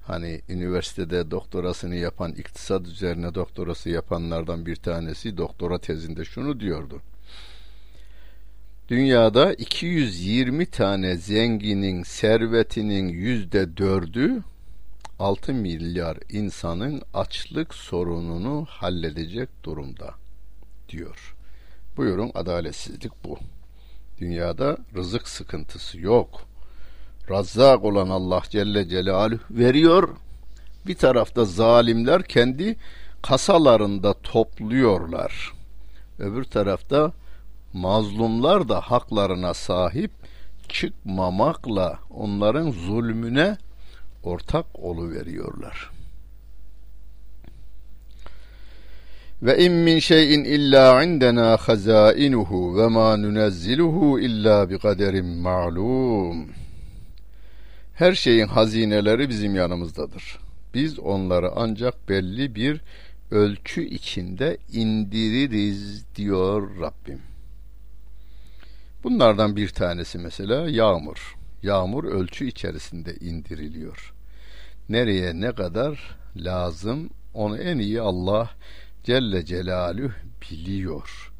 Hani 0.02 0.40
üniversitede 0.49 1.31
doktorasını 1.31 1.95
yapan, 1.95 2.33
iktisat 2.33 2.87
üzerine 2.87 3.35
doktorası 3.35 3.90
yapanlardan 3.90 4.67
bir 4.67 4.76
tanesi 4.76 5.37
doktora 5.37 5.78
tezinde 5.78 6.25
şunu 6.25 6.61
diyordu. 6.61 7.02
Dünyada 8.88 9.55
220 9.55 10.67
tane 10.67 11.17
zenginin 11.17 12.02
servetinin 12.02 13.09
yüzde 13.09 13.76
dördü 13.76 14.43
6 15.19 15.55
milyar 15.55 16.19
insanın 16.28 17.02
açlık 17.14 17.75
sorununu 17.75 18.67
halledecek 18.69 19.49
durumda 19.64 20.14
diyor. 20.88 21.37
Buyurun 21.97 22.31
adaletsizlik 22.35 23.12
bu. 23.25 23.38
Dünyada 24.20 24.76
rızık 24.96 25.28
sıkıntısı 25.28 26.00
yok. 26.00 26.40
Razzak 27.30 27.84
olan 27.84 28.08
Allah 28.08 28.42
Celle 28.50 28.88
Celaluhu 28.88 29.40
veriyor. 29.50 30.08
Bir 30.87 30.94
tarafta 30.94 31.44
zalimler 31.44 32.22
kendi 32.22 32.76
kasalarında 33.22 34.14
topluyorlar. 34.14 35.52
Öbür 36.18 36.44
tarafta 36.44 37.12
mazlumlar 37.72 38.68
da 38.68 38.80
haklarına 38.80 39.54
sahip 39.54 40.10
çıkmamakla 40.68 41.98
onların 42.10 42.70
zulmüne 42.70 43.56
ortak 44.22 44.66
veriyorlar. 45.10 45.98
Ve 49.42 49.58
in 49.58 49.72
min 49.72 49.98
şeyin 49.98 50.44
illa 50.44 51.02
indena 51.04 51.56
hazainuhu 51.56 52.76
ve 52.78 52.88
ma 52.88 53.16
nunezziluhu 53.16 54.20
illa 54.20 54.70
bi 54.70 54.78
kaderin 54.78 55.26
ma'lum. 55.26 56.48
Her 57.94 58.12
şeyin 58.12 58.46
hazineleri 58.46 59.28
bizim 59.28 59.54
yanımızdadır. 59.54 60.38
Biz 60.74 60.98
onları 60.98 61.50
ancak 61.56 62.08
belli 62.08 62.54
bir 62.54 62.80
ölçü 63.30 63.84
içinde 63.84 64.58
indiririz 64.72 66.04
diyor 66.16 66.80
Rabbim. 66.80 67.20
Bunlardan 69.04 69.56
bir 69.56 69.68
tanesi 69.68 70.18
mesela 70.18 70.70
yağmur. 70.70 71.36
Yağmur 71.62 72.04
ölçü 72.04 72.46
içerisinde 72.46 73.14
indiriliyor. 73.14 74.14
Nereye 74.88 75.40
ne 75.40 75.52
kadar 75.52 76.16
lazım 76.36 77.10
onu 77.34 77.58
en 77.58 77.78
iyi 77.78 78.00
Allah 78.00 78.50
Celle 79.08 79.44
Celaluhu 79.44 80.12
biliyor 80.42 81.32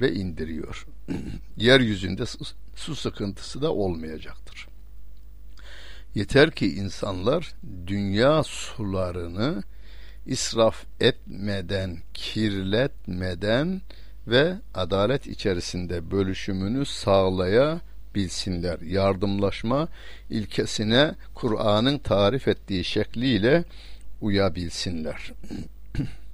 ve 0.00 0.12
indiriyor. 0.12 0.86
Yeryüzünde 1.56 2.24
su 2.74 2.96
sıkıntısı 2.96 3.62
da 3.62 3.72
olmayacaktır. 3.72 4.68
Yeter 6.14 6.50
ki 6.50 6.74
insanlar 6.74 7.54
dünya 7.86 8.42
sularını 8.42 9.62
israf 10.26 10.84
etmeden, 11.00 11.98
kirletmeden 12.14 13.80
ve 14.26 14.54
adalet 14.74 15.26
içerisinde 15.26 16.10
bölüşümünü 16.10 16.86
sağlayabilsinler. 16.86 18.80
Yardımlaşma 18.80 19.88
ilkesine 20.30 21.14
Kur'an'ın 21.34 21.98
tarif 21.98 22.48
ettiği 22.48 22.84
şekliyle 22.84 23.64
uyabilsinler. 24.20 25.32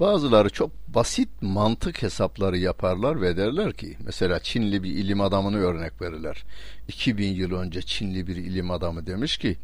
Bazıları 0.00 0.50
çok 0.50 0.70
basit 0.88 1.28
mantık 1.40 2.02
hesapları 2.02 2.58
yaparlar 2.58 3.20
ve 3.20 3.36
derler 3.36 3.72
ki 3.72 3.96
mesela 4.04 4.40
Çinli 4.40 4.82
bir 4.82 4.90
ilim 4.90 5.20
adamını 5.20 5.56
örnek 5.56 6.02
verirler. 6.02 6.44
2000 6.88 7.34
yıl 7.34 7.52
önce 7.52 7.82
Çinli 7.82 8.26
bir 8.26 8.36
ilim 8.36 8.70
adamı 8.70 9.06
demiş 9.06 9.36
ki 9.38 9.56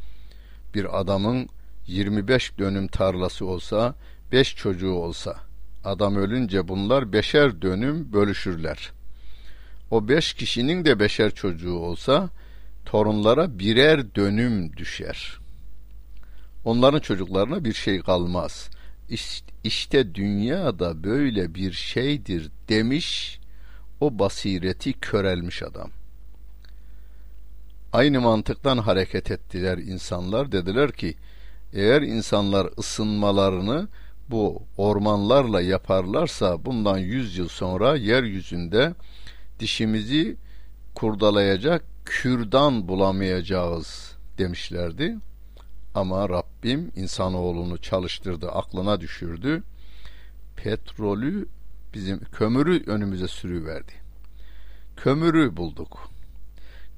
bir 0.75 1.01
adamın 1.01 1.49
25 1.87 2.59
dönüm 2.59 2.89
tarlası 2.89 3.47
olsa 3.47 3.95
5 4.33 4.57
çocuğu 4.57 4.93
olsa 4.93 5.37
adam 5.85 6.17
ölünce 6.17 6.69
bunlar 6.69 7.13
beşer 7.13 7.63
dönüm 7.63 8.13
bölüşürler. 8.13 8.93
O 9.91 10.09
beş 10.09 10.35
kişinin 10.35 10.85
de 10.85 11.01
beşer 11.01 11.35
çocuğu 11.35 11.75
olsa 11.75 12.29
torunlara 12.85 13.59
birer 13.59 14.15
dönüm 14.15 14.77
düşer. 14.77 15.39
Onların 16.65 17.01
çocuklarına 17.01 17.65
bir 17.65 17.73
şey 17.73 18.01
kalmaz.'' 18.01 18.80
İşte 19.65 20.15
dünya 20.15 20.79
da 20.79 21.05
böyle 21.05 21.55
bir 21.55 21.73
şeydir 21.73 22.51
demiş 22.69 23.41
o 24.01 24.19
basireti 24.19 24.93
körelmiş 24.93 25.63
adam. 25.63 25.91
Aynı 27.93 28.21
mantıktan 28.21 28.79
hareket 28.79 29.31
ettiler 29.31 29.79
insanlar. 29.79 30.53
Dediler 30.53 30.93
ki 30.93 31.15
eğer 31.73 32.03
insanlar 32.03 32.69
ısınmalarını 32.79 33.89
bu 34.29 34.63
ormanlarla 34.77 35.61
yaparlarsa 35.61 36.65
bundan 36.65 36.99
yüz 36.99 37.39
yıl 37.39 37.49
sonra 37.49 37.97
yeryüzünde 37.97 38.95
dişimizi 39.61 40.37
kurdalayacak 40.95 41.85
kürdan 42.05 42.89
bulamayacağız 42.89 44.17
demişlerdi. 44.39 45.17
Ama 45.95 46.29
Rabbim 46.29 46.93
insanoğlunu 46.97 47.79
çalıştırdı, 47.79 48.51
aklına 48.51 49.01
düşürdü. 49.01 49.63
Petrolü 50.57 51.49
bizim 51.95 52.21
kömürü 52.25 52.85
önümüze 52.87 53.29
sürüverdi. 53.29 53.93
Kömürü 54.97 55.57
bulduk. 55.57 56.11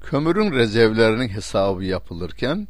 Kömürün 0.01 0.51
rezervlerinin 0.51 1.29
hesabı 1.29 1.83
yapılırken 1.83 2.67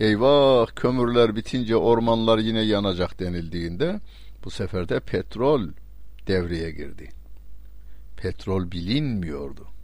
eyvah 0.00 0.66
kömürler 0.76 1.36
bitince 1.36 1.76
ormanlar 1.76 2.38
yine 2.38 2.60
yanacak 2.60 3.20
denildiğinde 3.20 4.00
bu 4.44 4.50
sefer 4.50 4.88
de 4.88 5.00
petrol 5.00 5.68
devreye 6.26 6.70
girdi. 6.70 7.08
Petrol 8.16 8.70
bilinmiyordu 8.70 9.75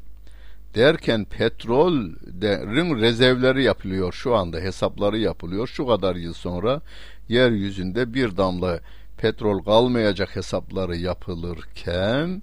derken 0.74 1.24
petrolün 1.24 3.00
rezervleri 3.00 3.62
yapılıyor. 3.62 4.12
Şu 4.12 4.34
anda 4.34 4.58
hesapları 4.58 5.18
yapılıyor. 5.18 5.66
Şu 5.66 5.86
kadar 5.86 6.16
yıl 6.16 6.32
sonra 6.32 6.80
yeryüzünde 7.28 8.14
bir 8.14 8.36
damla 8.36 8.80
petrol 9.16 9.62
kalmayacak 9.62 10.36
hesapları 10.36 10.96
yapılırken 10.96 12.42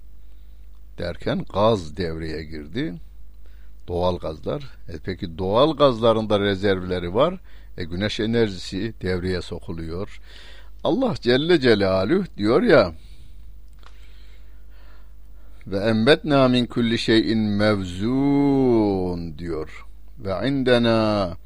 derken 0.98 1.44
gaz 1.54 1.96
devreye 1.96 2.44
girdi. 2.44 2.94
Doğal 3.88 4.18
gazlar. 4.18 4.62
E 4.88 4.92
peki 5.04 5.38
doğal 5.38 5.76
gazların 5.76 6.30
da 6.30 6.40
rezervleri 6.40 7.14
var. 7.14 7.40
E 7.78 7.84
güneş 7.84 8.20
enerjisi 8.20 8.94
devreye 9.02 9.42
sokuluyor. 9.42 10.20
Allah 10.84 11.14
Celle 11.20 11.60
Celaluhu 11.60 12.24
diyor 12.36 12.62
ya 12.62 12.92
ve 15.66 15.78
embetna 15.78 16.48
min 16.48 16.66
kulli 16.66 16.98
şeyin 16.98 17.38
mevzun 17.38 19.38
diyor. 19.38 19.86
Ve 20.18 20.48
indena 20.48 21.36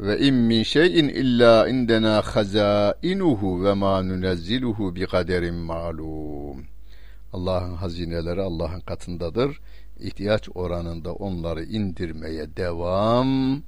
ve 0.00 0.18
in 0.18 0.34
min 0.34 0.62
şeyin 0.62 1.08
illa 1.08 1.68
indena 1.68 2.22
hazainuhu 2.22 3.64
ve 3.64 3.74
ma 3.74 4.02
nunezziluhu 4.02 4.94
bi 4.94 5.06
kaderin 5.06 5.54
malum. 5.54 6.64
Allah'ın 7.32 7.74
hazineleri 7.74 8.42
Allah'ın 8.42 8.80
katındadır. 8.80 9.60
İhtiyaç 10.00 10.48
oranında 10.54 11.12
onları 11.12 11.64
indirmeye 11.64 12.56
devam 12.56 13.62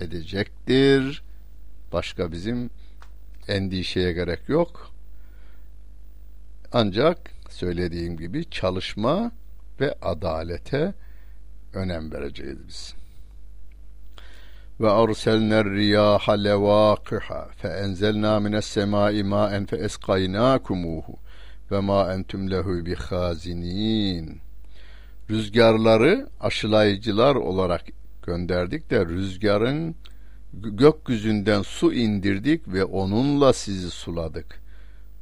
edecektir. 0.00 1.22
Başka 1.92 2.32
bizim 2.32 2.70
endişeye 3.48 4.12
gerek 4.12 4.48
yok. 4.48 4.90
Ancak 6.72 7.33
söylediğim 7.54 8.16
gibi 8.16 8.50
çalışma 8.50 9.32
ve 9.80 9.94
adalete 10.02 10.94
önem 11.74 12.12
vereceğiz 12.12 12.58
biz. 12.68 12.94
Ve 14.80 14.90
arselner 14.90 15.70
riyaha 15.70 16.32
levaqiha 16.32 17.48
fe 17.56 17.68
enzelna 17.68 18.40
mines 18.40 18.64
semai 18.64 19.22
ma'en 19.22 19.66
fe 19.66 19.76
eskaynakumuhu 19.76 21.18
ve 21.70 21.80
ma 21.80 22.12
entum 22.14 22.50
lehu 22.50 22.86
bihazinin. 22.86 24.40
Rüzgarları 25.30 26.28
aşılayıcılar 26.40 27.34
olarak 27.34 27.82
gönderdik 28.26 28.90
de 28.90 29.06
rüzgarın 29.06 29.96
gökyüzünden 30.52 31.62
su 31.62 31.92
indirdik 31.92 32.68
ve 32.68 32.84
onunla 32.84 33.52
sizi 33.52 33.90
suladık. 33.90 34.60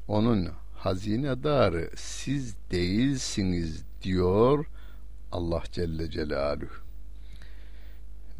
Onun 0.09 0.49
hazinedarı 0.85 1.91
siz 1.97 2.55
değilsiniz 2.71 3.85
diyor 4.03 4.67
Allah 5.33 5.63
Celle 5.73 6.11
Celaluhu. 6.11 6.75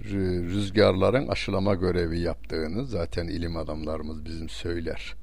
Rüzgarların 0.05 1.29
aşılama 1.29 1.75
görevi 1.75 2.21
yaptığını 2.21 2.87
zaten 2.87 3.29
ilim 3.29 3.57
adamlarımız 3.57 4.25
bizim 4.25 4.49
söyler. 4.49 5.15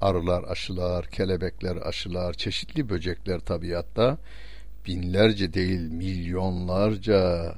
Arılar 0.00 0.44
aşılar, 0.44 1.06
kelebekler 1.06 1.76
aşılar, 1.76 2.34
çeşitli 2.34 2.88
böcekler 2.88 3.40
tabiatta 3.40 4.18
binlerce 4.86 5.54
değil 5.54 5.80
milyonlarca 5.80 7.54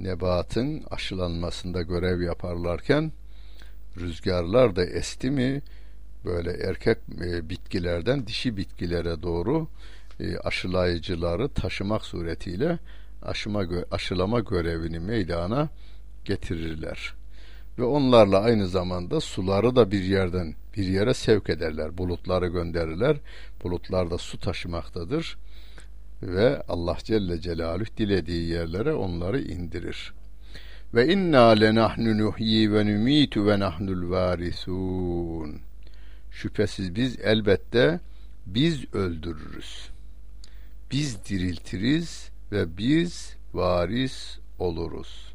nebatın 0.00 0.84
aşılanmasında 0.90 1.82
görev 1.82 2.20
yaparlarken 2.20 3.12
rüzgarlar 3.96 4.76
da 4.76 4.84
esti 4.84 5.30
mi 5.30 5.62
böyle 6.24 6.50
erkek 6.50 6.98
e, 7.24 7.48
bitkilerden 7.48 8.26
dişi 8.26 8.56
bitkilere 8.56 9.22
doğru 9.22 9.68
e, 10.20 10.38
aşılayıcıları 10.38 11.48
taşımak 11.48 12.04
suretiyle 12.04 12.78
aşıma 13.22 13.64
aşılama 13.90 14.40
görevini 14.40 14.98
meydana 14.98 15.68
getirirler. 16.24 17.14
Ve 17.78 17.84
onlarla 17.84 18.40
aynı 18.40 18.68
zamanda 18.68 19.20
suları 19.20 19.76
da 19.76 19.90
bir 19.90 20.02
yerden 20.02 20.54
bir 20.76 20.86
yere 20.86 21.14
sevk 21.14 21.50
ederler. 21.50 21.98
Bulutları 21.98 22.46
gönderirler. 22.46 23.16
Bulutlar 23.62 24.10
da 24.10 24.18
su 24.18 24.40
taşımaktadır. 24.40 25.36
Ve 26.22 26.62
Allah 26.68 26.96
Celle 27.04 27.40
Celaluhu 27.40 27.96
dilediği 27.98 28.48
yerlere 28.48 28.92
onları 28.92 29.40
indirir. 29.40 30.12
Ve 30.94 31.12
inna 31.12 31.48
lenahnu 31.48 32.18
nuhyi 32.18 32.72
ve 32.72 32.86
numitu 32.86 33.46
ve 33.46 33.58
nahnul 33.58 34.10
varisun. 34.10 35.60
Şüphesiz 36.34 36.94
biz 36.94 37.18
elbette 37.20 38.00
biz 38.46 38.94
öldürürüz. 38.94 39.88
Biz 40.90 41.24
diriltiriz 41.24 42.30
ve 42.52 42.76
biz 42.76 43.36
varis 43.52 44.38
oluruz. 44.58 45.34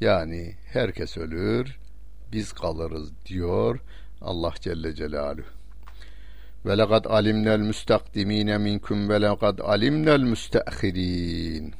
Yani 0.00 0.54
herkes 0.66 1.16
ölür, 1.16 1.78
biz 2.32 2.52
kalırız 2.52 3.10
diyor 3.26 3.80
Allah 4.20 4.54
Celle 4.60 4.94
Celaluhu. 4.94 5.46
Ve 6.66 6.78
lekad 6.78 7.04
alimnel 7.04 7.58
müstakdimine 7.58 8.58
minkum 8.58 9.08
ve 9.08 9.22
lekad 9.22 9.58
alimnel 9.58 10.20
müsteahirin. 10.20 11.74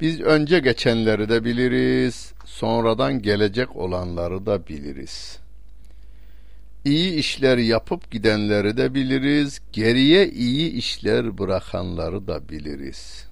Biz 0.00 0.20
önce 0.20 0.58
geçenleri 0.58 1.28
de 1.28 1.44
biliriz, 1.44 2.32
sonradan 2.44 3.22
gelecek 3.22 3.76
olanları 3.76 4.46
da 4.46 4.66
biliriz. 4.66 5.40
İyi 6.84 7.14
işler 7.14 7.58
yapıp 7.58 8.10
gidenleri 8.10 8.76
de 8.76 8.94
biliriz, 8.94 9.60
geriye 9.72 10.28
iyi 10.28 10.70
işler 10.70 11.38
bırakanları 11.38 12.26
da 12.26 12.48
biliriz. 12.48 13.26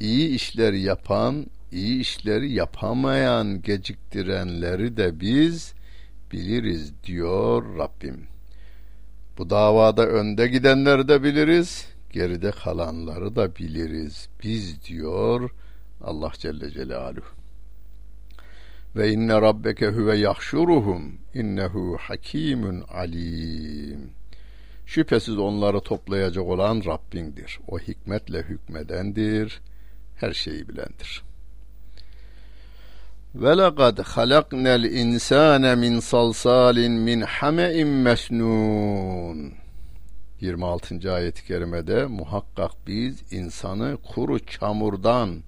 İyi 0.00 0.28
işler 0.28 0.72
yapan, 0.72 1.46
iyi 1.72 2.00
işleri 2.00 2.52
yapamayan, 2.52 3.62
geciktirenleri 3.62 4.96
de 4.96 5.20
biz 5.20 5.74
biliriz 6.32 6.92
diyor 7.04 7.78
Rabbim. 7.78 8.26
Bu 9.38 9.50
davada 9.50 10.06
önde 10.06 10.48
gidenleri 10.48 11.08
de 11.08 11.22
biliriz, 11.22 11.86
geride 12.12 12.50
kalanları 12.50 13.36
da 13.36 13.56
biliriz. 13.56 14.28
Biz 14.42 14.84
diyor 14.84 15.50
Allah 16.00 16.32
Celle 16.38 16.70
Celaluhu. 16.70 17.41
Ve 18.96 19.12
inne 19.12 19.40
rabbeke 19.40 19.86
huve 19.86 20.16
yahşuruhum 20.16 21.18
innehu 21.34 21.96
hakimun 22.00 22.80
alim. 22.80 24.10
Şüphesiz 24.86 25.38
onları 25.38 25.80
toplayacak 25.80 26.44
olan 26.44 26.82
Rabbindir. 26.86 27.58
O 27.68 27.78
hikmetle 27.78 28.42
hükmedendir, 28.42 29.60
her 30.16 30.32
şeyi 30.32 30.68
bilendir. 30.68 31.22
Ve 33.34 33.58
lekad 33.58 33.98
halaknel 33.98 34.84
insane 34.84 35.74
min 35.74 36.00
salsalin 36.00 36.92
min 36.92 37.20
hame'in 37.20 37.88
mesnun. 37.88 39.52
26. 40.40 41.12
ayet-i 41.12 41.46
kerimede 41.46 42.06
muhakkak 42.06 42.70
biz 42.86 43.32
insanı 43.32 43.96
kuru 43.96 44.46
çamurdan 44.46 45.42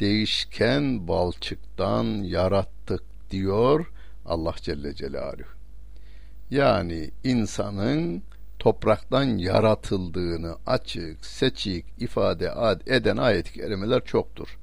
değişken 0.00 1.08
balçıktan 1.08 2.04
yarattık 2.04 3.02
diyor 3.30 3.92
Allah 4.26 4.54
Celle 4.62 4.94
Celaluhu. 4.94 5.56
Yani 6.50 7.10
insanın 7.24 8.22
topraktan 8.58 9.24
yaratıldığını 9.24 10.56
açık, 10.66 11.26
seçik 11.26 11.84
ifade 11.98 12.52
eden 12.86 13.16
ayet-i 13.16 13.52
kerimeler 13.52 14.04
çoktur. 14.04 14.58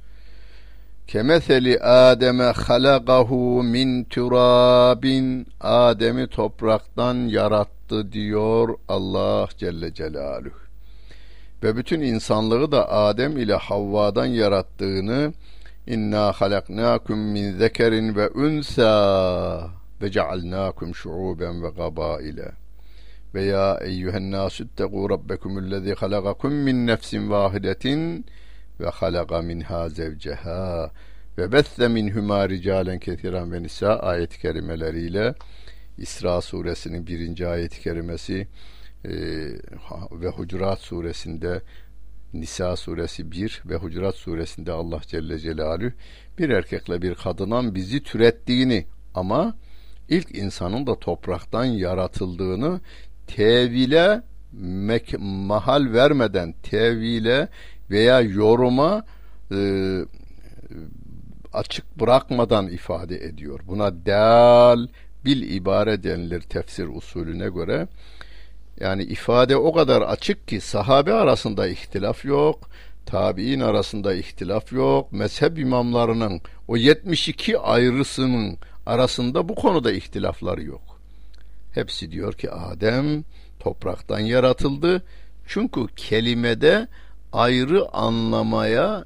Kemeseli 1.07 1.79
Adem'e 1.79 2.43
halagahu 2.43 3.63
min 3.63 4.03
turabin 4.03 5.47
Adem'i 5.61 6.27
topraktan 6.27 7.15
yarattı 7.15 8.11
diyor 8.11 8.77
Allah 8.87 9.47
Celle 9.57 9.93
Celaluhu. 9.93 10.62
Ve 11.63 11.75
bütün 11.75 12.01
insanlığı 12.01 12.71
da 12.71 12.91
Adem 12.91 13.37
ile 13.37 13.53
Havva'dan 13.53 14.25
yarattığını 14.25 15.33
İnna 15.87 16.31
halaknakum 16.31 17.19
min 17.19 17.51
zekerin 17.51 18.15
ve 18.15 18.29
unsa 18.29 19.69
ve 20.01 20.11
cealnakum 20.11 20.95
şuuben 20.95 21.63
ve 21.63 21.69
gabaile. 21.69 22.51
Ve 23.35 23.43
ya 23.43 23.79
eyyühen 23.81 24.31
nasu 24.31 24.63
ittegu 24.63 25.09
rabbekumullezî 25.09 25.93
halakakum 25.93 26.53
min 26.53 26.87
nefsin 26.87 27.29
vahidetin 27.29 28.25
ve 28.79 28.89
halaka 28.89 29.41
minha 29.41 29.89
zevceha 29.89 30.91
ve 31.37 31.51
besse 31.51 31.87
minhuma 31.87 32.49
ricalen 32.49 32.99
ketiren 32.99 33.51
ve 33.51 33.63
nisa 33.63 33.95
ayet-i 33.95 34.39
kerimeleriyle 34.39 35.35
İsra 35.97 36.41
suresinin 36.41 37.07
birinci 37.07 37.47
ayet-i 37.47 37.81
kerimesi 37.81 38.47
e, 39.05 39.09
ve 40.11 40.27
Hucurat 40.27 40.79
suresinde 40.79 41.61
Nisa 42.33 42.75
suresi 42.75 43.31
1 43.31 43.61
ve 43.65 43.75
Hucurat 43.75 44.15
suresinde 44.15 44.71
Allah 44.71 45.01
Celle 45.07 45.39
Celaluhu 45.39 45.91
bir 46.39 46.49
erkekle 46.49 47.01
bir 47.01 47.15
kadından 47.15 47.75
bizi 47.75 48.03
türettiğini 48.03 48.85
ama 49.13 49.55
ilk 50.09 50.37
insanın 50.37 50.87
da 50.87 50.99
topraktan 50.99 51.65
yaratıldığını 51.65 52.81
tevile 53.27 54.21
mek- 54.61 55.17
mahal 55.47 55.93
vermeden 55.93 56.53
tevile 56.63 57.47
veya 57.89 58.21
yoruma 58.21 59.05
e, 59.51 59.59
açık 61.53 61.99
bırakmadan 61.99 62.67
ifade 62.67 63.25
ediyor. 63.25 63.59
Buna 63.67 64.05
dal 64.05 64.87
bil 65.25 65.55
ibare 65.55 66.03
denilir 66.03 66.41
tefsir 66.41 66.87
usulüne 66.87 67.49
göre. 67.49 67.87
Yani 68.79 69.03
ifade 69.03 69.57
o 69.57 69.73
kadar 69.73 70.01
açık 70.01 70.47
ki 70.47 70.61
sahabe 70.61 71.13
arasında 71.13 71.67
ihtilaf 71.67 72.25
yok, 72.25 72.69
tabi'in 73.05 73.59
arasında 73.59 74.13
ihtilaf 74.13 74.73
yok, 74.73 75.11
mezhep 75.11 75.59
imamlarının 75.59 76.41
o 76.67 76.77
72 76.77 77.59
ayrısının 77.59 78.57
arasında 78.85 79.49
bu 79.49 79.55
konuda 79.55 79.91
ihtilafları 79.91 80.63
yok. 80.63 80.99
Hepsi 81.73 82.11
diyor 82.11 82.33
ki 82.33 82.51
Adem 82.51 83.23
topraktan 83.59 84.19
yaratıldı 84.19 85.03
Çünkü 85.47 85.87
kelimede 85.95 86.87
ayrı 87.33 87.89
anlamaya 87.93 89.05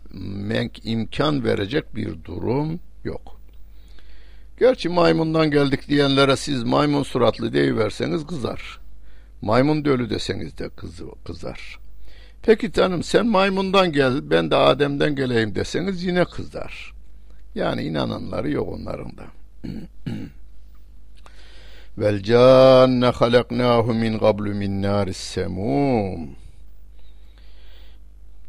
imkan 0.83 1.43
verecek 1.43 1.95
bir 1.95 2.23
durum 2.23 2.79
yok. 3.03 3.37
Gerçi 4.59 4.89
maymundan 4.89 5.51
geldik 5.51 5.87
diyenlere 5.87 6.35
siz 6.35 6.63
maymun 6.63 7.03
suratlı 7.03 7.53
deyiverseniz 7.53 8.27
kızar. 8.27 8.86
Maymun 9.41 9.85
dölü 9.85 10.09
deseniz 10.09 10.57
de 10.57 10.69
kızı, 10.69 11.05
kızar. 11.25 11.79
Peki 12.41 12.73
canım 12.73 13.03
sen 13.03 13.27
maymundan 13.27 13.91
gel 13.91 14.29
ben 14.29 14.51
de 14.51 14.55
Adem'den 14.55 15.15
geleyim 15.15 15.55
deseniz 15.55 16.03
yine 16.03 16.25
kızar. 16.25 16.93
Yani 17.55 17.83
inananları 17.83 18.51
yok 18.51 18.67
onların 18.67 19.11
da. 19.17 19.25
Vel 21.97 22.23
canne 22.23 23.05
halaknahu 23.05 23.93
min 23.93 24.19
qablu 24.19 24.55
min 24.55 24.81
naris 24.81 25.17
semum. 25.17 26.35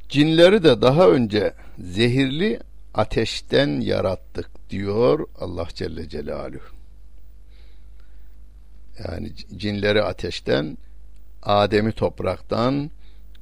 Cinleri 0.08 0.64
de 0.64 0.82
daha 0.82 1.08
önce 1.08 1.54
zehirli 1.78 2.60
ateşten 2.94 3.80
yarattık 3.80 4.70
diyor 4.70 5.26
Allah 5.40 5.68
Celle 5.74 6.08
Celaluhu. 6.08 6.77
Yani 9.04 9.32
cinleri 9.56 10.02
ateşten, 10.02 10.78
Adem'i 11.42 11.92
topraktan, 11.92 12.90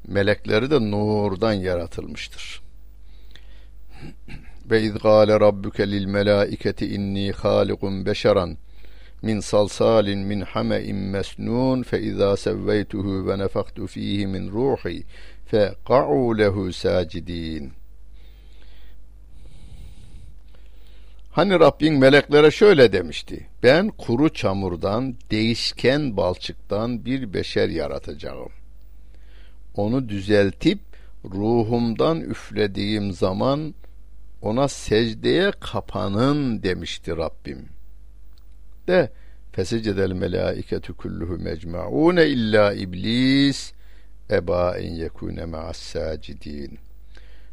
melekleri 0.08 0.70
de 0.70 0.90
nurdan 0.90 1.52
yaratılmıştır. 1.52 2.62
Ve 4.70 4.82
iz 4.82 4.98
gâle 4.98 5.40
rabbuke 5.40 5.90
lil 5.90 6.06
melâiketi 6.06 6.86
inni 6.94 7.32
hâlikun 7.32 8.06
beşeran 8.06 8.56
min 9.22 9.40
salsalin 9.40 10.18
min 10.18 10.40
hame'in 10.40 10.96
mesnun 10.96 11.82
fe 11.82 12.00
izâ 12.00 12.36
sevveytuhu 12.36 13.28
ve 13.28 13.38
nefaktu 13.38 13.86
fihi 13.86 14.26
min 14.26 14.50
ruhi 14.50 15.02
fe 15.46 15.74
ka'u 15.88 16.38
lehu 16.38 16.72
sacidin. 16.72 17.72
Hani 21.36 21.60
Rabbin 21.60 21.94
meleklere 21.94 22.50
şöyle 22.50 22.92
demişti. 22.92 23.46
Ben 23.62 23.88
kuru 23.88 24.32
çamurdan, 24.32 25.16
değişken 25.30 26.16
balçıktan 26.16 27.04
bir 27.04 27.34
beşer 27.34 27.68
yaratacağım. 27.68 28.52
Onu 29.74 30.08
düzeltip 30.08 30.78
ruhumdan 31.24 32.20
üflediğim 32.20 33.12
zaman 33.12 33.74
ona 34.42 34.68
secdeye 34.68 35.50
kapanın 35.60 36.62
demişti 36.62 37.16
Rabbim. 37.16 37.68
De 38.88 39.12
fesecedel 39.52 40.12
melaiketu 40.12 40.96
kulluhu 40.96 41.38
mecmaune 41.38 42.26
illa 42.26 42.72
iblis 42.72 43.72
eba 44.30 44.78
en 44.78 44.92
yekune 44.92 45.44
ma'as. 45.44 45.96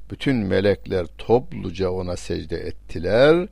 Bütün 0.09 0.35
melekler 0.35 1.07
topluca 1.17 1.89
ona 1.89 2.17
secde 2.17 2.57
ettiler 2.57 3.47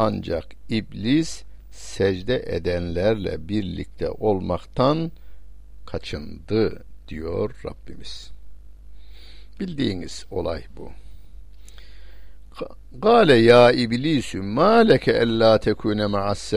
ancak 0.00 0.46
iblis 0.68 1.42
secde 1.70 2.42
edenlerle 2.46 3.48
birlikte 3.48 4.10
olmaktan 4.10 5.12
kaçındı 5.86 6.84
diyor 7.08 7.60
Rabbimiz. 7.64 8.30
Bildiğiniz 9.60 10.26
olay 10.30 10.64
bu. 10.76 10.90
Gale 12.92 13.34
ya 13.34 13.72
iblisü 13.72 14.42
ma 14.42 14.72
leke 14.72 15.12
ella 15.12 15.60
tekune 15.60 16.06
ma'as. 16.06 16.52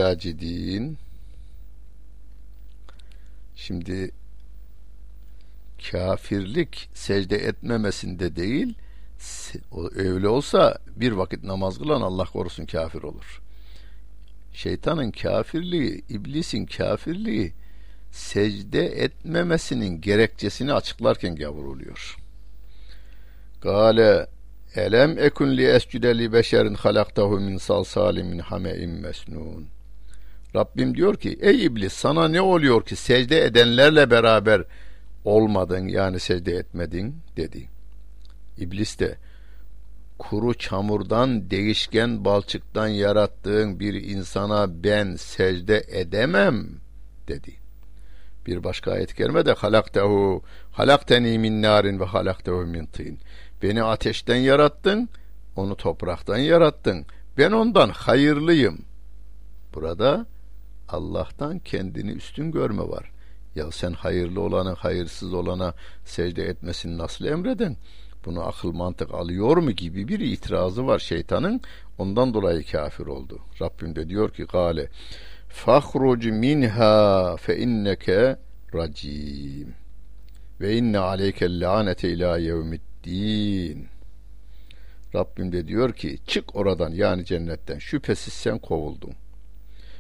Şimdi 3.56 4.12
kafirlik 5.92 6.90
secde 6.94 7.36
etmemesinde 7.38 8.36
değil, 8.36 8.76
öyle 9.96 10.28
olsa 10.28 10.78
bir 10.96 11.12
vakit 11.12 11.44
namaz 11.44 11.78
kılan 11.78 12.02
Allah 12.02 12.26
korusun 12.26 12.66
kafir 12.66 13.04
olur. 13.04 13.42
Şeytanın 14.54 15.12
kafirliği, 15.12 16.04
iblisin 16.10 16.66
kafirliği 16.66 17.54
secde 18.12 18.86
etmemesinin 18.86 20.02
gerekçesini 20.02 20.74
açıklarken 20.74 21.36
gavur 21.36 21.66
oluyor. 21.66 22.18
Gale 23.62 24.28
elem 24.76 25.20
ekun 25.20 25.58
li 25.58 25.66
escude 25.66 26.18
li 26.18 26.34
beşerin 26.34 26.74
halaktahu 26.74 27.40
min 27.40 27.58
salsalim 27.58 28.28
min 28.28 28.40
hame'in 28.40 28.92
mesnun. 28.92 29.68
Rabbim 30.56 30.96
diyor 30.96 31.16
ki 31.16 31.38
ey 31.42 31.66
iblis 31.66 31.94
sana 31.94 32.28
ne 32.28 32.42
oluyor 32.42 32.86
ki 32.86 32.96
secde 32.96 33.46
edenlerle 33.46 34.12
beraber 34.12 34.64
olmadın 35.26 35.88
yani 35.88 36.20
secde 36.20 36.52
etmedin 36.52 37.16
dedi. 37.38 37.73
İblis 38.58 39.00
de 39.00 39.18
kuru 40.20 40.54
çamurdan 40.54 41.50
değişken 41.50 42.26
balçıktan 42.26 42.88
yarattığın 42.88 43.80
bir 43.80 43.94
insana 43.94 44.84
ben 44.84 45.16
secde 45.16 45.84
edemem 45.88 46.68
dedi. 47.28 47.54
Bir 48.48 48.64
başka 48.64 48.92
ayet 48.92 49.14
kerime 49.14 49.46
de 49.46 49.54
halaktehu 49.54 50.44
halakteni 50.72 51.40
min 51.40 51.62
narin 51.62 52.00
ve 52.00 52.06
halaktehu 52.06 52.66
min 52.66 52.86
tin. 52.86 53.20
Beni 53.64 53.84
ateşten 53.84 54.36
yarattın, 54.36 55.10
onu 55.56 55.76
topraktan 55.76 56.38
yarattın. 56.38 57.06
Ben 57.38 57.52
ondan 57.52 57.90
hayırlıyım. 57.90 58.86
Burada 59.74 60.26
Allah'tan 60.90 61.60
kendini 61.60 62.12
üstün 62.12 62.52
görme 62.52 62.84
var. 62.84 63.12
Ya 63.56 63.72
sen 63.72 63.94
hayırlı 63.94 64.42
olanı 64.42 64.74
hayırsız 64.74 65.34
olana 65.34 65.74
secde 66.06 66.44
etmesini 66.44 66.98
nasıl 66.98 67.26
emreden? 67.26 67.78
Bunu 68.26 68.44
akıl 68.48 68.72
mantık 68.72 69.14
alıyor 69.14 69.58
mu 69.58 69.72
gibi 69.72 70.08
bir 70.08 70.20
itirazı 70.20 70.88
var 70.88 71.00
şeytanın. 71.00 71.62
Ondan 71.98 72.34
dolayı 72.34 72.66
kafir 72.66 73.06
oldu. 73.06 73.40
Rabbim 73.62 73.96
de 73.96 74.10
diyor 74.10 74.34
ki 74.34 74.44
gale 74.44 74.90
fahruc 75.50 76.32
minha 76.32 77.36
fe 77.38 77.58
inneke 77.58 78.38
racim 78.74 79.76
ve 80.62 80.78
inne 80.78 80.98
aleyke 80.98 81.60
lanete 81.60 82.10
ila 82.10 82.38
yevmiddin 82.38 83.88
Rabbim 85.16 85.52
de 85.52 85.68
diyor 85.68 85.94
ki 85.94 86.18
çık 86.28 86.56
oradan 86.56 86.92
yani 86.92 87.26
cennetten 87.26 87.80
şüphesiz 87.80 88.34
sen 88.34 88.60
kovuldun. 88.60 89.14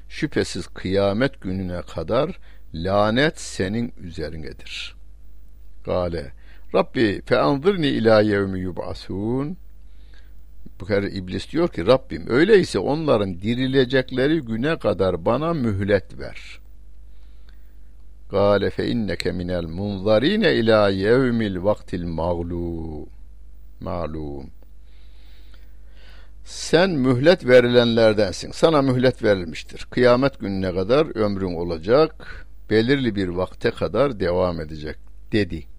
Şüphesiz 0.09 0.67
kıyamet 0.67 1.41
gününe 1.41 1.81
kadar 1.81 2.39
lanet 2.73 3.39
senin 3.39 3.93
üzerinedir. 3.97 4.95
Gale 5.85 6.33
Rabbi 6.75 7.21
fe 7.25 7.37
anzırni 7.37 7.87
ila 7.87 8.21
yevmi 8.21 8.59
yub'asun 8.59 9.57
bu 10.79 10.85
kere 10.85 11.09
iblis 11.09 11.51
diyor 11.51 11.67
ki 11.67 11.87
Rabbim 11.87 12.25
öyleyse 12.29 12.79
onların 12.79 13.41
dirilecekleri 13.41 14.39
güne 14.39 14.79
kadar 14.79 15.25
bana 15.25 15.53
mühlet 15.53 16.19
ver. 16.19 16.59
Gale 18.31 18.69
fe 18.69 18.87
inneke 18.87 19.31
minel 19.31 19.63
munzarine 19.63 20.53
ila 20.53 20.89
yevmil 20.89 21.63
vaktil 21.63 22.03
mağlum. 22.03 23.09
Malum. 23.79 24.49
Sen 26.45 26.89
mühlet 26.89 27.47
verilenlerdensin. 27.47 28.51
Sana 28.51 28.81
mühlet 28.81 29.23
verilmiştir. 29.23 29.87
Kıyamet 29.91 30.39
gününe 30.39 30.73
kadar 30.73 31.15
ömrün 31.17 31.53
olacak. 31.53 32.45
Belirli 32.69 33.15
bir 33.15 33.27
vakte 33.27 33.71
kadar 33.71 34.19
devam 34.19 34.61
edecek 34.61 34.97
dedi. 35.31 35.72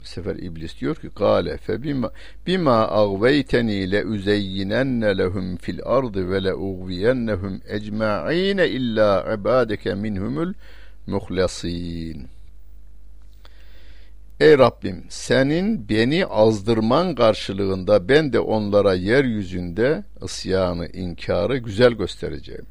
Bu 0.00 0.04
sefer 0.04 0.36
iblis 0.36 0.80
diyor 0.80 0.96
ki 0.96 1.10
kâle 1.10 1.56
fe 1.56 1.82
bima, 1.82 2.10
bima 2.46 2.88
agveyteni 2.88 3.90
le 3.90 4.04
uzeyyinenne 4.04 5.18
lehum 5.18 5.56
fil 5.56 5.80
ardı 5.84 6.30
ve 6.30 6.44
le 6.44 6.54
ugviyennehum 6.54 7.60
ecma'ine 7.68 8.68
illa 8.68 9.34
ibadeke 9.34 9.94
minhumul 9.94 10.52
muhlasin. 11.06 12.28
Ey 14.40 14.58
Rabbim 14.58 15.04
senin 15.08 15.88
beni 15.88 16.26
azdırman 16.26 17.14
karşılığında 17.14 18.08
ben 18.08 18.32
de 18.32 18.40
onlara 18.40 18.94
yeryüzünde 18.94 20.04
ısyanı, 20.22 20.86
inkarı 20.86 21.58
güzel 21.58 21.92
göstereceğim 21.92 22.66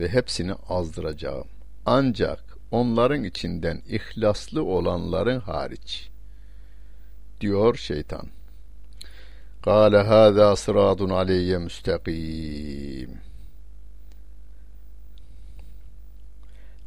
ve 0.00 0.08
hepsini 0.08 0.52
azdıracağım. 0.68 1.46
Ancak 1.86 2.44
onların 2.70 3.24
içinden 3.24 3.82
ihlaslı 3.88 4.64
olanların 4.64 5.40
hariç 5.40 6.08
diyor 7.40 7.74
şeytan. 7.74 8.28
Kâle 9.62 9.98
hâzâ 9.98 10.56
sıradun 10.56 11.10
aleyye 11.10 11.58
müstakîm. 11.58 13.10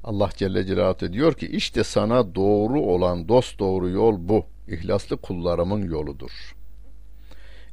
Allah 0.03 0.29
Celle 0.35 0.65
Celaluhu 0.65 1.13
diyor 1.13 1.33
ki 1.33 1.47
işte 1.47 1.83
sana 1.83 2.35
doğru 2.35 2.81
olan 2.81 3.27
dost 3.27 3.59
doğru 3.59 3.89
yol 3.89 4.15
bu. 4.19 4.45
İhlaslı 4.67 5.17
kullarımın 5.17 5.81
yoludur. 5.81 6.55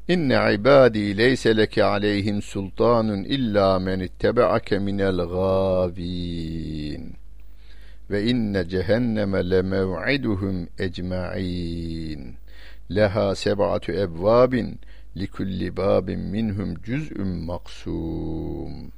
İnne 0.09 0.55
ibadi 0.55 1.19
leyse 1.19 1.57
leke 1.57 1.85
aleyhim 1.85 2.43
sultanun 2.43 3.25
illa 3.25 3.79
men 3.79 4.01
ittebe'ake 4.01 4.79
minel 4.79 5.17
gâvîn. 5.17 7.19
ve 8.11 8.25
inne 8.25 8.69
cehenneme 8.69 9.51
lemev'iduhum 9.51 10.69
ecma'in 10.79 12.37
leha 12.91 13.35
seb'atu 13.35 13.93
ebvabin 13.93 14.81
likulli 15.17 15.77
babin 15.77 16.21
minhum 16.21 16.83
cüz'ün 16.83 17.29
maksum 17.29 18.93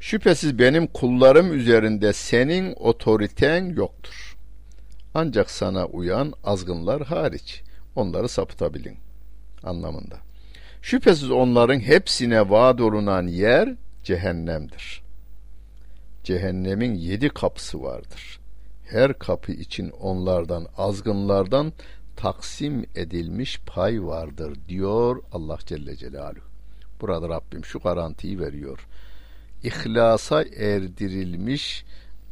Şüphesiz 0.00 0.58
benim 0.58 0.86
kullarım 0.86 1.52
üzerinde 1.52 2.12
senin 2.12 2.74
otoriten 2.76 3.64
yoktur. 3.64 4.36
Ancak 5.14 5.50
sana 5.50 5.86
uyan 5.86 6.32
azgınlar 6.44 7.02
hariç 7.02 7.62
onları 7.96 8.28
sapıtabilin 8.28 8.96
anlamında. 9.62 10.16
Şüphesiz 10.82 11.30
onların 11.30 11.80
hepsine 11.80 12.50
vaat 12.50 12.80
olunan 12.80 13.26
yer 13.26 13.74
cehennemdir. 14.02 15.02
Cehennemin 16.24 16.94
yedi 16.94 17.28
kapısı 17.28 17.82
vardır. 17.82 18.40
Her 18.84 19.18
kapı 19.18 19.52
için 19.52 19.90
onlardan 19.90 20.66
azgınlardan 20.76 21.72
taksim 22.16 22.86
edilmiş 22.94 23.60
pay 23.66 24.04
vardır 24.04 24.58
diyor 24.68 25.22
Allah 25.32 25.58
Celle 25.66 25.96
Celaluhu. 25.96 26.44
Burada 27.00 27.28
Rabbim 27.28 27.64
şu 27.64 27.78
garantiyi 27.78 28.40
veriyor. 28.40 28.86
İhlasa 29.62 30.42
erdirilmiş 30.42 31.84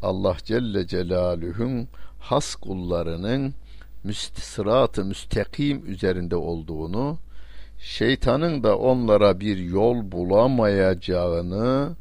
Allah 0.02 0.36
Celle 0.44 0.86
Celaluhu'nun 0.86 1.88
has 2.18 2.54
kullarının 2.54 3.54
müstisrat-ı 4.04 5.04
müstakim 5.04 5.86
üzerinde 5.86 6.36
olduğunu, 6.36 7.18
şeytanın 7.78 8.62
da 8.62 8.78
onlara 8.78 9.40
bir 9.40 9.56
yol 9.56 10.12
bulamayacağını, 10.12 11.96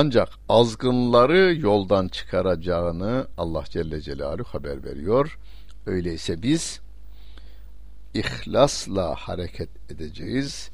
ancak 0.00 0.28
azgınları 0.48 1.56
yoldan 1.60 2.08
çıkaracağını 2.08 3.26
Allah 3.38 3.64
Celle 3.70 4.00
Celaluhu 4.00 4.48
haber 4.48 4.84
veriyor. 4.84 5.38
Öyleyse 5.86 6.42
biz 6.42 6.80
ihlasla 8.14 9.14
hareket 9.14 9.68
edeceğiz. 9.90 10.70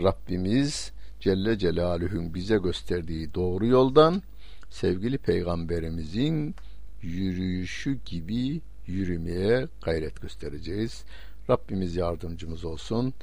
Rabbimiz 0.00 0.92
Celle 1.20 1.58
Celaluhu'nun 1.58 2.34
bize 2.34 2.56
gösterdiği 2.56 3.34
doğru 3.34 3.66
yoldan 3.66 4.22
sevgili 4.70 5.18
peygamberimizin 5.18 6.54
yürüyüşü 7.02 7.98
gibi 8.04 8.60
yürümeye 8.86 9.68
gayret 9.82 10.20
göstereceğiz. 10.22 11.04
Rabbimiz 11.50 11.96
yardımcımız 11.96 12.64
olsun. 12.64 13.14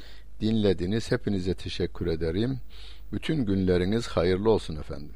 Dinlediniz. 0.42 1.12
Hepinize 1.12 1.54
teşekkür 1.54 2.08
ederim. 2.08 2.60
Bütün 3.12 3.46
günleriniz 3.46 4.08
hayırlı 4.08 4.50
olsun 4.50 4.76
efendim. 4.76 5.16